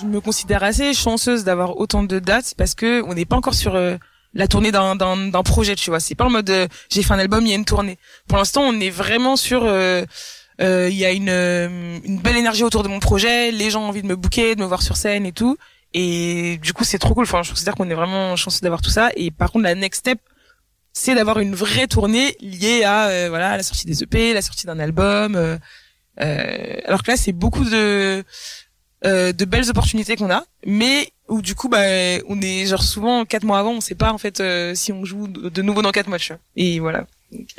Je 0.00 0.06
me 0.06 0.20
considère 0.20 0.64
assez 0.64 0.94
chanceuse 0.94 1.44
d'avoir 1.44 1.78
autant 1.78 2.02
de 2.02 2.18
dates 2.18 2.54
parce 2.58 2.74
que 2.74 3.02
on 3.02 3.14
n'est 3.14 3.24
pas 3.24 3.36
encore 3.36 3.54
sur 3.54 3.76
euh, 3.76 3.98
la 4.34 4.48
tournée 4.48 4.72
d'un 4.72 5.42
projet, 5.44 5.76
tu 5.76 5.90
vois. 5.90 6.00
C'est 6.00 6.16
pas 6.16 6.24
en 6.24 6.30
mode 6.30 6.50
euh, 6.50 6.66
j'ai 6.90 7.04
fait 7.04 7.14
un 7.14 7.20
album, 7.20 7.46
il 7.46 7.50
y 7.50 7.52
a 7.52 7.56
une 7.56 7.64
tournée. 7.64 7.98
Pour 8.26 8.36
l'instant, 8.36 8.62
on 8.62 8.80
est 8.80 8.90
vraiment 8.90 9.36
sur 9.36 9.62
euh, 9.62 10.04
il 10.58 10.96
y 10.96 11.04
a 11.04 11.12
une, 11.12 11.28
une 12.04 12.18
belle 12.18 12.36
énergie 12.36 12.64
autour 12.64 12.82
de 12.82 12.88
mon 12.88 12.98
projet, 12.98 13.52
les 13.52 13.70
gens 13.70 13.84
ont 13.84 13.88
envie 13.90 14.02
de 14.02 14.08
me 14.08 14.16
bouquer, 14.16 14.56
de 14.56 14.60
me 14.60 14.66
voir 14.66 14.82
sur 14.82 14.96
scène 14.96 15.24
et 15.24 15.32
tout. 15.32 15.56
Et 15.98 16.58
du 16.58 16.74
coup, 16.74 16.84
c'est 16.84 16.98
trop 16.98 17.14
cool. 17.14 17.22
Enfin, 17.24 17.42
je 17.42 17.48
considère 17.48 17.74
qu'on 17.74 17.88
est 17.88 17.94
vraiment 17.94 18.36
chanceux 18.36 18.60
d'avoir 18.60 18.82
tout 18.82 18.90
ça. 18.90 19.08
Et 19.16 19.30
par 19.30 19.50
contre, 19.50 19.64
la 19.64 19.74
next 19.74 20.00
step, 20.00 20.18
c'est 20.92 21.14
d'avoir 21.14 21.38
une 21.38 21.54
vraie 21.54 21.86
tournée 21.86 22.36
liée 22.38 22.84
à 22.84 23.06
euh, 23.06 23.26
voilà 23.30 23.56
la 23.56 23.62
sortie 23.62 23.86
des 23.86 24.02
EP, 24.02 24.34
la 24.34 24.42
sortie 24.42 24.66
d'un 24.66 24.78
album. 24.78 25.36
Euh, 25.36 25.56
euh, 26.20 26.76
alors 26.84 27.02
que 27.02 27.10
là, 27.10 27.16
c'est 27.16 27.32
beaucoup 27.32 27.64
de 27.64 28.22
de 29.04 29.44
belles 29.44 29.70
opportunités 29.70 30.16
qu'on 30.16 30.30
a, 30.30 30.44
mais 30.66 31.12
où 31.28 31.40
du 31.40 31.54
coup, 31.54 31.68
bah, 31.68 31.78
on 32.28 32.42
est 32.42 32.66
genre 32.66 32.82
souvent 32.82 33.24
quatre 33.24 33.44
mois 33.44 33.60
avant, 33.60 33.70
on 33.70 33.80
sait 33.80 33.94
pas 33.94 34.12
en 34.12 34.18
fait 34.18 34.42
si 34.74 34.92
on 34.92 35.04
joue 35.04 35.28
de 35.28 35.62
nouveau 35.62 35.80
dans 35.80 35.92
quatre 35.92 36.08
mois. 36.08 36.18
Et 36.56 36.80
voilà. 36.80 37.06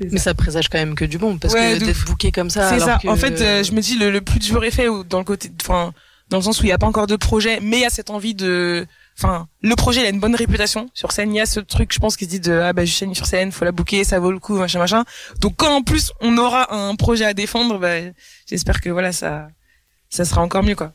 Mais 0.00 0.18
ça 0.18 0.34
présage 0.34 0.68
quand 0.68 0.78
même 0.78 0.94
que 0.94 1.04
du 1.04 1.18
bon, 1.18 1.38
parce 1.38 1.54
que 1.54 1.78
d'être 1.78 2.04
booké 2.04 2.30
comme 2.30 2.50
ça. 2.50 2.68
C'est 2.70 2.78
ça. 2.78 3.00
En 3.08 3.16
fait, 3.16 3.38
je 3.64 3.72
me 3.72 3.80
dis 3.80 3.96
le, 3.96 4.10
le 4.10 4.20
plus 4.20 4.38
dur 4.38 4.62
effet 4.62 4.86
dans 5.08 5.18
le 5.18 5.24
côté, 5.24 5.50
enfin, 5.62 5.92
dans 6.30 6.38
le 6.38 6.42
sens 6.42 6.60
où 6.60 6.62
il 6.62 6.66
n'y 6.66 6.72
a 6.72 6.78
pas 6.78 6.86
encore 6.86 7.06
de 7.06 7.16
projet, 7.16 7.58
mais 7.60 7.78
il 7.78 7.82
y 7.82 7.84
a 7.84 7.90
cette 7.90 8.08
envie 8.08 8.34
de, 8.34 8.86
enfin, 9.18 9.48
le 9.62 9.74
projet 9.74 10.00
il 10.00 10.06
a 10.06 10.08
une 10.08 10.20
bonne 10.20 10.36
réputation 10.36 10.88
sur 10.94 11.12
scène. 11.12 11.34
Il 11.34 11.36
y 11.36 11.40
a 11.40 11.46
ce 11.46 11.60
truc, 11.60 11.92
je 11.92 11.98
pense, 11.98 12.16
qui 12.16 12.24
se 12.24 12.30
dit 12.30 12.40
de 12.40 12.52
ah 12.52 12.72
bah 12.72 12.84
Justine 12.84 13.14
sur 13.14 13.26
scène, 13.26 13.52
faut 13.52 13.64
la 13.64 13.72
bouquer, 13.72 14.04
ça 14.04 14.18
vaut 14.20 14.30
le 14.32 14.38
coup, 14.38 14.56
machin 14.56 14.78
machin. 14.78 15.04
Donc 15.40 15.56
quand 15.56 15.74
en 15.74 15.82
plus 15.82 16.12
on 16.20 16.38
aura 16.38 16.72
un 16.72 16.94
projet 16.94 17.24
à 17.24 17.34
défendre, 17.34 17.78
bah, 17.78 17.96
j'espère 18.46 18.80
que 18.80 18.88
voilà 18.88 19.12
ça, 19.12 19.48
ça 20.08 20.24
sera 20.24 20.40
encore 20.40 20.62
mieux 20.62 20.76
quoi. 20.76 20.92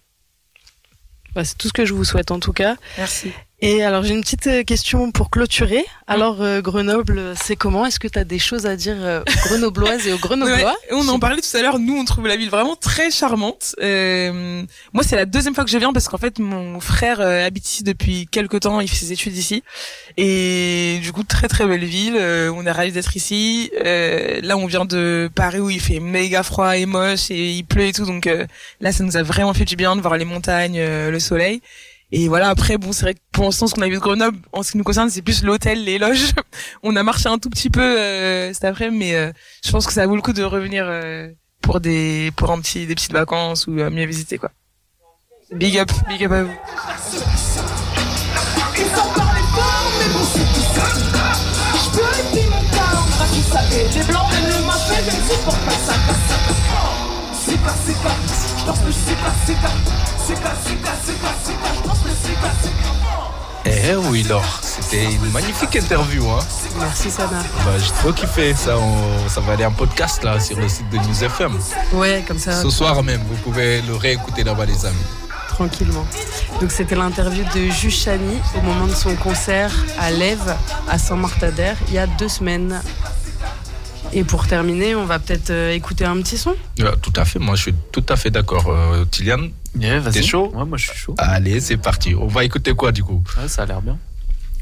Bah, 1.36 1.44
c'est 1.44 1.58
tout 1.58 1.68
ce 1.68 1.74
que 1.74 1.86
je 1.86 1.94
vous 1.94 2.06
souhaite 2.06 2.32
en 2.32 2.40
tout 2.40 2.54
cas. 2.54 2.78
Merci. 2.98 3.34
Et 3.68 3.82
alors 3.82 4.04
j'ai 4.04 4.14
une 4.14 4.22
petite 4.22 4.46
euh, 4.46 4.64
question 4.64 5.12
pour 5.12 5.32
clôturer. 5.32 5.84
Alors 6.06 6.44
euh, 6.44 6.62
Grenoble, 6.62 7.34
c'est 7.36 7.56
comment? 7.56 7.84
Est-ce 7.84 8.00
que 8.00 8.08
tu 8.08 8.20
as 8.20 8.24
des 8.24 8.38
choses 8.38 8.68
à 8.68 8.76
dire 8.76 8.96
euh, 9.00 9.22
aux 9.22 9.48
grenobloises 9.48 10.06
et 10.06 10.14
aux 10.14 10.20
grenoblois? 10.20 10.76
On 10.92 11.08
en 11.08 11.18
parlait 11.18 11.42
tout 11.42 11.58
à 11.58 11.64
l'heure, 11.64 11.80
nous 11.80 11.98
on 11.98 12.06
trouve 12.06 12.28
la 12.28 12.36
ville 12.36 12.52
vraiment 12.52 12.76
très 12.76 13.10
charmante. 13.10 13.74
moi 13.82 15.02
c'est 15.02 15.16
la 15.16 15.26
deuxième 15.26 15.56
fois 15.56 15.64
que 15.64 15.72
je 15.72 15.80
viens 15.80 15.94
parce 15.94 16.08
qu'en 16.10 16.20
fait 16.20 16.38
mon 16.38 16.80
frère 16.80 17.20
habite 17.20 17.68
ici 17.68 17.84
depuis 17.84 18.28
quelques 18.28 18.60
temps, 18.60 18.82
il 18.82 18.88
fait 18.88 18.98
ses 18.98 19.12
études 19.12 19.36
ici. 19.36 19.64
Et 20.16 21.00
du 21.02 21.12
coup 21.12 21.24
très 21.24 21.48
très 21.48 21.66
belle 21.66 21.86
ville, 21.86 22.18
on 22.18 22.68
est 22.68 22.72
ravis 22.72 22.92
d'être 22.92 23.18
ici. 23.18 23.72
là 23.82 24.58
on 24.58 24.68
vient 24.68 24.86
de 24.86 25.28
Paris 25.34 25.60
où 25.60 25.72
il 25.72 25.82
fait 25.82 26.00
méga 26.00 26.44
froid 26.44 26.78
et 26.78 26.86
moche 26.86 27.32
et 27.32 27.54
il 27.54 27.64
pleut 27.64 27.86
et 27.86 27.94
tout, 27.94 28.06
donc 28.06 28.30
là 28.80 28.92
ça 28.92 29.04
nous 29.04 29.18
a 29.18 29.24
vraiment 29.24 29.56
fait 29.56 29.66
du 29.66 29.76
bien 29.76 29.96
de 29.96 30.02
voir 30.02 30.18
les 30.18 30.26
montagnes, 30.26 30.80
le 30.80 31.20
soleil. 31.20 31.64
Et 32.12 32.28
voilà, 32.28 32.50
après, 32.50 32.78
bon, 32.78 32.92
c'est 32.92 33.02
vrai 33.02 33.14
que 33.16 33.20
pour 33.32 33.46
l'instant, 33.46 33.68
ce 33.68 33.74
qu'on 33.76 33.82
a 33.82 33.88
vu 33.88 33.96
de 33.96 34.00
Grenoble, 34.00 34.38
en 34.52 34.64
ce 34.64 34.72
qui 34.72 34.78
nous 34.78 34.84
concerne, 34.84 35.10
c'est 35.10 35.22
plus 35.22 35.44
l'hôtel, 35.44 35.84
les 35.84 35.98
loges. 35.98 36.32
On 36.84 36.96
a 36.96 37.04
marché 37.04 37.28
un 37.28 37.38
tout 37.40 37.50
petit 37.50 37.70
peu 37.70 37.82
euh, 37.82 38.54
cet 38.54 38.64
après, 38.64 38.92
mais 38.92 39.16
euh, 39.16 39.32
je 39.66 39.72
pense 39.72 39.88
que 39.88 39.94
ça 39.94 40.06
vaut 40.06 40.16
le 40.16 40.22
coup 40.22 40.34
de 40.34 40.44
revenir 40.44 40.86
euh, 40.88 41.30
pour 41.62 41.80
des 41.80 42.32
pour 42.36 42.52
un 42.52 42.62
petit 42.62 42.86
des 42.86 42.96
petites 42.96 43.14
vacances 43.14 43.68
ou 43.68 43.72
mieux 43.72 44.06
visiter 44.06 44.38
quoi. 44.38 44.52
Big 45.52 45.78
up, 45.78 45.90
big 46.08 46.24
up 46.26 46.32
à 46.32 46.44
vous. 46.44 46.54
Eh 63.66 63.96
oui, 63.96 64.24
Laure, 64.24 64.60
c'était 64.62 65.06
une 65.06 65.32
magnifique 65.32 65.76
interview. 65.76 66.28
Hein. 66.30 66.40
Merci, 66.80 67.12
Sana. 67.12 67.44
Bah, 67.64 67.72
j'ai 67.78 67.92
trop 67.92 68.12
kiffé. 68.12 68.54
Ça, 68.56 68.76
ça 69.28 69.42
va 69.42 69.54
aller 69.54 69.66
en 69.66 69.72
podcast 69.72 70.24
là 70.24 70.40
sur 70.40 70.60
le 70.60 70.68
site 70.68 70.90
de 70.90 70.98
News 70.98 71.24
FM. 71.24 71.58
Ouais, 71.94 72.24
comme 72.28 72.40
ça. 72.40 72.62
Ce 72.62 72.70
soir 72.70 73.02
même, 73.04 73.22
vous 73.30 73.36
pouvez 73.38 73.82
le 73.82 73.96
réécouter 73.96 74.44
là-bas, 74.44 74.66
les 74.66 74.86
amis. 74.86 74.98
Tranquillement. 75.50 76.06
Donc, 76.60 76.72
c'était 76.72 76.96
l'interview 76.96 77.44
de 77.56 77.70
Juchani 77.70 78.40
au 78.58 78.62
moment 78.62 78.88
de 78.88 78.96
son 78.96 79.16
concert 79.16 79.72
à 80.00 80.12
Lève, 80.12 80.56
à 80.90 80.98
Saint-Martader, 80.98 81.74
il 81.88 81.94
y 81.94 81.98
a 81.98 82.08
deux 82.08 82.30
semaines. 82.30 82.82
Et 84.18 84.24
pour 84.24 84.48
terminer, 84.48 84.96
on 84.96 85.06
va 85.06 85.20
peut-être 85.20 85.50
euh, 85.50 85.74
écouter 85.74 86.06
un 86.06 86.16
petit 86.22 86.38
son 86.38 86.56
Tout 87.02 87.14
à 87.18 87.26
fait, 87.26 87.38
moi 87.38 87.56
je 87.56 87.64
suis 87.64 87.76
tout 87.92 88.06
à 88.08 88.16
fait 88.16 88.32
d'accord. 88.32 88.68
Euh, 88.70 89.04
Tiliane, 89.12 89.52
T'es 89.78 90.24
chaud? 90.24 90.54
Ouais, 90.56 90.64
moi 90.64 90.78
je 90.78 90.88
suis 90.90 90.98
chaud. 90.98 91.16
Allez, 91.18 91.60
c'est 91.60 91.76
parti. 91.76 92.16
On 92.16 92.28
va 92.28 92.46
écouter 92.46 92.74
quoi 92.74 92.94
du 92.94 93.04
coup? 93.04 93.22
Ça 93.48 93.64
a 93.64 93.66
l'air 93.66 93.82
bien. 93.82 93.98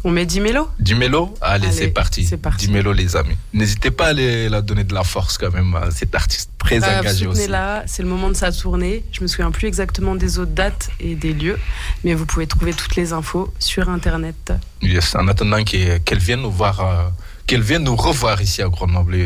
On 0.06 0.10
met 0.10 0.26
10 0.26 0.42
mélos 0.42 0.68
Du 0.80 0.96
mélo 0.96 1.34
Allez, 1.40 1.72
c'est 1.72 1.90
parti. 1.90 2.26
C'est 2.26 2.38
parti. 2.38 2.68
10 2.68 2.82
les 2.96 3.16
amis. 3.16 3.38
N'hésitez 3.54 3.92
pas 3.92 4.08
à 4.08 4.10
aller 4.10 4.50
la 4.50 4.62
donner 4.64 4.84
de 4.84 4.94
la 4.94 5.04
force 5.04 5.38
quand 5.38 5.54
même 5.54 5.76
à 5.76 5.92
cet 5.92 6.16
artiste 6.16 6.50
très 6.58 6.80
bah, 6.80 7.00
engagé 7.00 7.28
aussi. 7.28 7.48
là, 7.48 7.84
c'est 7.86 8.02
le 8.02 8.10
moment 8.10 8.30
de 8.30 8.34
sa 8.34 8.52
tournée. 8.52 9.04
Je 9.12 9.22
me 9.22 9.28
souviens 9.28 9.52
plus 9.52 9.68
exactement 9.68 10.16
des 10.16 10.40
autres 10.40 10.52
dates 10.52 10.90
et 11.00 11.14
des 11.14 11.32
lieux, 11.32 11.60
mais 12.04 12.16
vous 12.16 12.26
pouvez 12.26 12.48
trouver 12.48 12.74
toutes 12.74 12.96
les 12.96 13.14
infos 13.14 13.54
sur 13.60 13.88
internet. 13.88 14.52
Yes, 14.82 15.16
en 15.16 15.28
attendant 15.28 15.64
qu'elle 15.64 16.20
vienne 16.20 16.42
nous 16.42 16.52
voir 16.52 17.14
qu'elle 17.46 17.62
vienne 17.62 17.84
nous 17.84 17.96
revoir 17.96 18.42
ici 18.42 18.62
à 18.62 18.70
Grenoble 18.70 19.18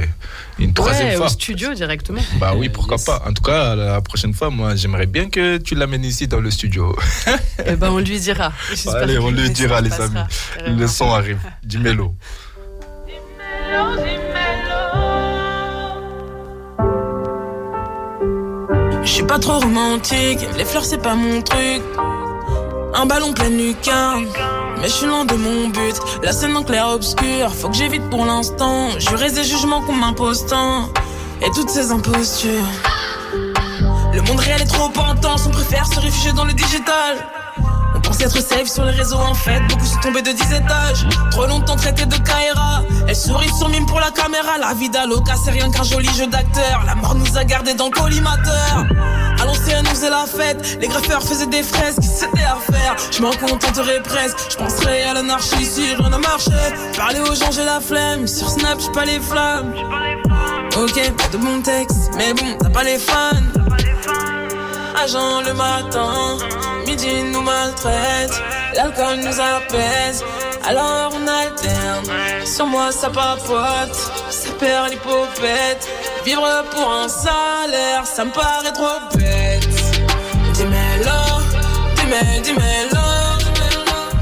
une 0.60 0.74
troisième 0.74 1.16
fois. 1.18 1.28
Au 1.28 1.30
studio 1.30 1.74
directement. 1.74 2.22
Bah 2.40 2.54
oui, 2.56 2.70
pourquoi 2.70 2.98
pas. 2.98 3.22
En 3.28 3.34
tout 3.34 3.44
cas, 3.44 3.76
la 3.76 4.02
prochaine 4.02 4.34
fois, 4.34 4.50
moi, 4.50 4.76
j'aimerais 4.76 5.06
bien 5.06 5.30
que 5.30 5.58
tu 5.58 5.76
l'amènes 5.76 6.06
ici 6.06 6.28
dans 6.28 6.40
le 6.40 6.50
studio. 6.52 6.96
Eh 7.66 7.76
ben, 7.76 7.90
on 7.92 8.00
lui 8.00 8.20
dira. 8.20 8.52
Allez, 8.96 9.18
on 9.20 9.32
lui 9.32 9.50
dira, 9.50 9.82
les 9.82 9.94
amis. 9.94 10.18
Euh, 10.62 10.76
le 10.76 10.88
son 10.88 11.12
arrive 11.12 11.40
du 11.64 11.78
mélo. 11.80 12.16
Je 19.04 19.14
suis 19.14 19.24
pas 19.24 19.40
trop 19.40 19.60
romantique, 19.60 20.40
les 20.58 20.66
fleurs 20.66 20.84
c'est 20.84 21.02
pas 21.02 21.16
mon 21.16 21.42
truc. 21.42 21.82
Un 22.94 23.06
ballon 23.06 23.34
plein 23.34 23.50
lucarne 23.50 24.26
mais 24.80 24.88
je 24.88 24.94
suis 24.94 25.06
loin 25.06 25.26
de 25.26 25.36
mon 25.36 25.70
but. 25.70 25.96
La 26.24 26.32
scène 26.32 26.56
en 26.56 26.63
clair 26.63 26.88
obscur, 26.88 27.54
faut 27.54 27.70
que 27.70 27.76
j'évite 27.76 28.10
pour 28.10 28.26
l'instant. 28.26 28.90
Jurez 29.00 29.32
des 29.32 29.44
jugements 29.44 29.82
qu'on 29.82 29.94
m'impose 29.94 30.46
tant, 30.46 30.90
et 31.42 31.50
toutes 31.52 31.70
ces 31.70 31.92
impostures. 31.92 32.52
Le 34.13 34.22
monde 34.24 34.40
réel 34.40 34.62
est 34.62 34.66
trop 34.66 34.92
intense, 35.00 35.46
on 35.46 35.52
préfère 35.52 35.86
se 35.86 36.00
réfugier 36.00 36.32
dans 36.34 36.46
le 36.46 36.54
digital. 36.54 37.18
On 37.96 38.00
pense 38.00 38.22
être 38.22 38.42
safe 38.42 38.68
sur 38.68 38.86
les 38.86 38.92
réseaux 38.92 39.18
en 39.18 39.34
fait, 39.34 39.60
beaucoup 39.70 39.86
sont 39.86 40.00
tombés 40.00 40.22
de 40.22 40.32
10 40.32 40.54
étages. 40.54 41.08
Trop 41.32 41.48
longtemps 41.48 41.76
traité 41.76 42.06
de 42.06 42.16
Kaira, 42.16 42.82
elle 43.08 43.16
sourit 43.16 43.50
sur 43.58 43.70
mime 43.70 43.86
pour 43.86 44.00
la 44.00 44.12
caméra. 44.12 44.58
La 44.60 44.74
vie 44.74 44.90
d'Aloca 44.90 45.34
c'est 45.44 45.52
rien 45.52 45.70
qu'un 45.72 45.84
joli 45.84 46.10
jeu 46.16 46.28
d'acteur. 46.28 46.84
La 46.86 46.96
mort 46.96 47.16
nous 47.16 47.38
a 47.38 47.44
gardés 47.44 47.74
dans 47.74 47.86
le 47.86 47.92
collimateur. 47.92 48.86
À 49.39 49.45
l'ancienne, 49.45 49.84
nous 49.84 49.91
faisait 49.91 50.10
la 50.10 50.26
fête. 50.26 50.78
Les 50.80 50.88
graffeurs 50.88 51.23
faisaient 51.23 51.47
des 51.47 51.63
fresques, 51.63 52.02
c'était 52.02 52.43
à 52.43 52.58
faire. 52.71 52.95
Je 53.12 53.21
m'en 53.21 53.32
presque. 53.32 54.38
Je 54.50 54.58
penserais 54.58 55.04
à 55.04 55.13
l'anarchie 55.13 55.65
si 55.65 55.93
rien 55.93 56.10
ne 56.10 56.17
marchait. 56.17 56.73
Parler 56.95 57.19
aux 57.19 57.36
gens, 57.36 57.52
j'ai 57.52 57.65
la 57.65 57.80
flemme. 57.80 58.28
Sur 58.28 58.50
Snap, 58.50 58.80
j'ai 58.80 58.91
pas 58.91 59.06
les 59.06 59.19
flammes. 59.19 59.73
Ok, 60.76 61.12
pas 61.13 61.28
de 61.30 61.38
bon 61.38 61.62
texte, 61.62 62.12
mais 62.15 62.34
bon, 62.34 62.56
t'as 62.60 62.69
pas 62.69 62.84
les 62.84 63.00
fans. 63.00 63.32
Agent 65.04 65.41
le 65.41 65.54
matin, 65.54 66.38
midi 66.86 67.23
nous 67.32 67.41
maltraite, 67.41 68.34
l'alcool 68.76 69.17
nous 69.17 69.39
apaise, 69.39 70.23
alors 70.67 71.13
on 71.15 71.28
alterne. 71.28 72.27
Sur 72.56 72.66
moi 72.66 72.92
ça 72.92 73.10
papote, 73.10 73.96
ça 74.30 74.50
perd 74.60 74.90
l'hypopète. 74.90 75.88
Vivre 76.26 76.64
pour 76.72 76.92
un 76.92 77.08
salaire, 77.08 78.06
ça 78.06 78.26
me 78.26 78.32
paraît 78.32 78.72
trop 78.74 79.00
bête. 79.16 79.68
Dis-moi, 80.54 80.80
dis-moi, 81.98 82.20
dis-moi, 82.44 82.64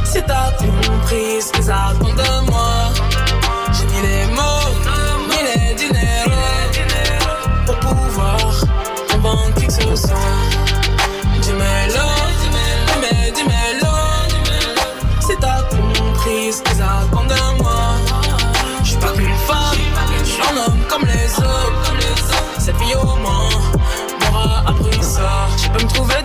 si 0.04 0.22
t'as 0.24 0.52
compris 0.58 1.42
ce 1.42 1.52
qu'ils 1.54 1.72
attendent 1.72 2.16
de 2.16 2.52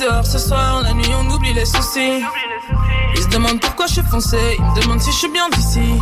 dehors 0.00 0.26
ce 0.26 0.38
soir, 0.38 0.82
la 0.82 0.92
nuit 0.94 1.12
on 1.20 1.30
oublie 1.30 1.52
les 1.52 1.66
soucis. 1.66 2.22
Ils 3.14 3.22
se 3.22 3.28
demandent 3.28 3.60
pourquoi 3.60 3.86
je 3.86 3.94
suis 3.94 4.02
foncé, 4.02 4.38
ils 4.58 4.64
me 4.64 4.80
demandent 4.80 5.00
si 5.00 5.12
je 5.12 5.16
suis 5.16 5.28
bien 5.28 5.48
d'ici. 5.50 5.92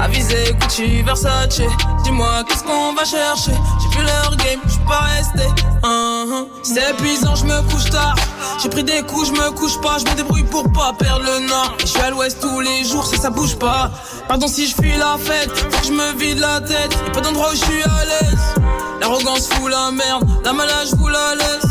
Avisé, 0.00 0.56
Gucci, 0.58 1.02
Versace, 1.02 1.60
dis-moi 2.02 2.44
qu'est-ce 2.48 2.64
qu'on 2.64 2.94
va 2.94 3.04
chercher? 3.04 3.52
J'ai 3.80 3.88
plus 3.96 4.06
leur 4.06 4.36
game, 4.36 4.60
je 4.64 4.70
suis 4.70 4.80
pas 4.86 5.00
resté. 5.16 5.46
Uh-huh. 5.82 6.48
C'est 6.62 6.90
épuisant, 6.90 7.34
je 7.34 7.44
me 7.44 7.60
couche 7.70 7.90
tard. 7.90 8.14
J'ai 8.62 8.68
pris 8.68 8.84
des 8.84 9.02
coups, 9.02 9.28
je 9.28 9.32
me 9.32 9.50
couche 9.50 9.78
pas, 9.80 9.98
je 9.98 10.10
me 10.10 10.16
débrouille 10.16 10.44
pour 10.44 10.70
pas 10.72 10.92
perdre 10.98 11.24
le 11.24 11.46
nord. 11.46 11.76
Je 11.80 11.86
suis 11.86 12.00
à 12.00 12.10
l'ouest 12.10 12.40
tous 12.40 12.60
les 12.60 12.84
jours, 12.84 13.04
ça 13.04 13.16
ça 13.16 13.30
bouge 13.30 13.56
pas. 13.56 13.90
Pardon 14.28 14.48
si 14.48 14.66
je 14.66 14.74
fuis 14.74 14.96
la 14.96 15.18
fête, 15.18 15.50
faut 15.70 15.80
que 15.80 15.86
je 15.86 15.92
me 15.92 16.12
vide 16.18 16.38
la 16.38 16.60
tête. 16.60 16.96
Y'a 17.06 17.12
pas 17.12 17.20
d'endroit 17.20 17.48
où 17.50 17.54
je 17.54 17.64
suis 17.64 17.82
à 17.82 18.04
l'aise. 18.04 18.54
L'arrogance 19.00 19.48
fout 19.48 19.70
la 19.70 19.90
merde, 19.90 20.26
la 20.44 20.52
malade 20.52 20.88
je 20.90 21.12
la 21.12 21.34
laisse. 21.34 21.69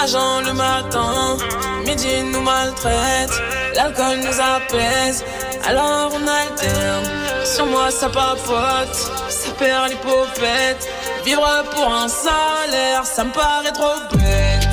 Agent 0.00 0.42
le 0.42 0.52
matin, 0.52 1.36
midi 1.84 2.22
nous 2.32 2.40
maltraite, 2.40 3.32
l'alcool 3.74 4.18
nous 4.18 4.40
apaise, 4.40 5.24
alors 5.66 6.12
on 6.14 6.26
alterne. 6.26 7.10
Sur 7.44 7.66
moi 7.66 7.90
ça 7.90 8.08
papote, 8.08 8.94
ça 9.28 9.50
perd 9.58 9.88
l'hypopète. 9.88 10.88
Vivre 11.24 11.64
pour 11.74 11.92
un 11.92 12.06
salaire, 12.08 13.04
ça 13.04 13.24
me 13.24 13.32
paraît 13.32 13.72
trop 13.72 13.98
bête. 14.12 14.68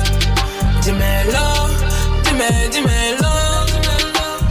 Dis-moi, 0.82 1.24
dis-moi, 2.22 2.46
dis-moi, 2.70 3.26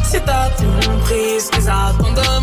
si 0.03 0.19
t'as 0.21 0.49
compris 0.85 1.39
ce 1.39 1.51
qu'ils 1.51 1.69
attendent 1.69 2.15
de 2.15 2.34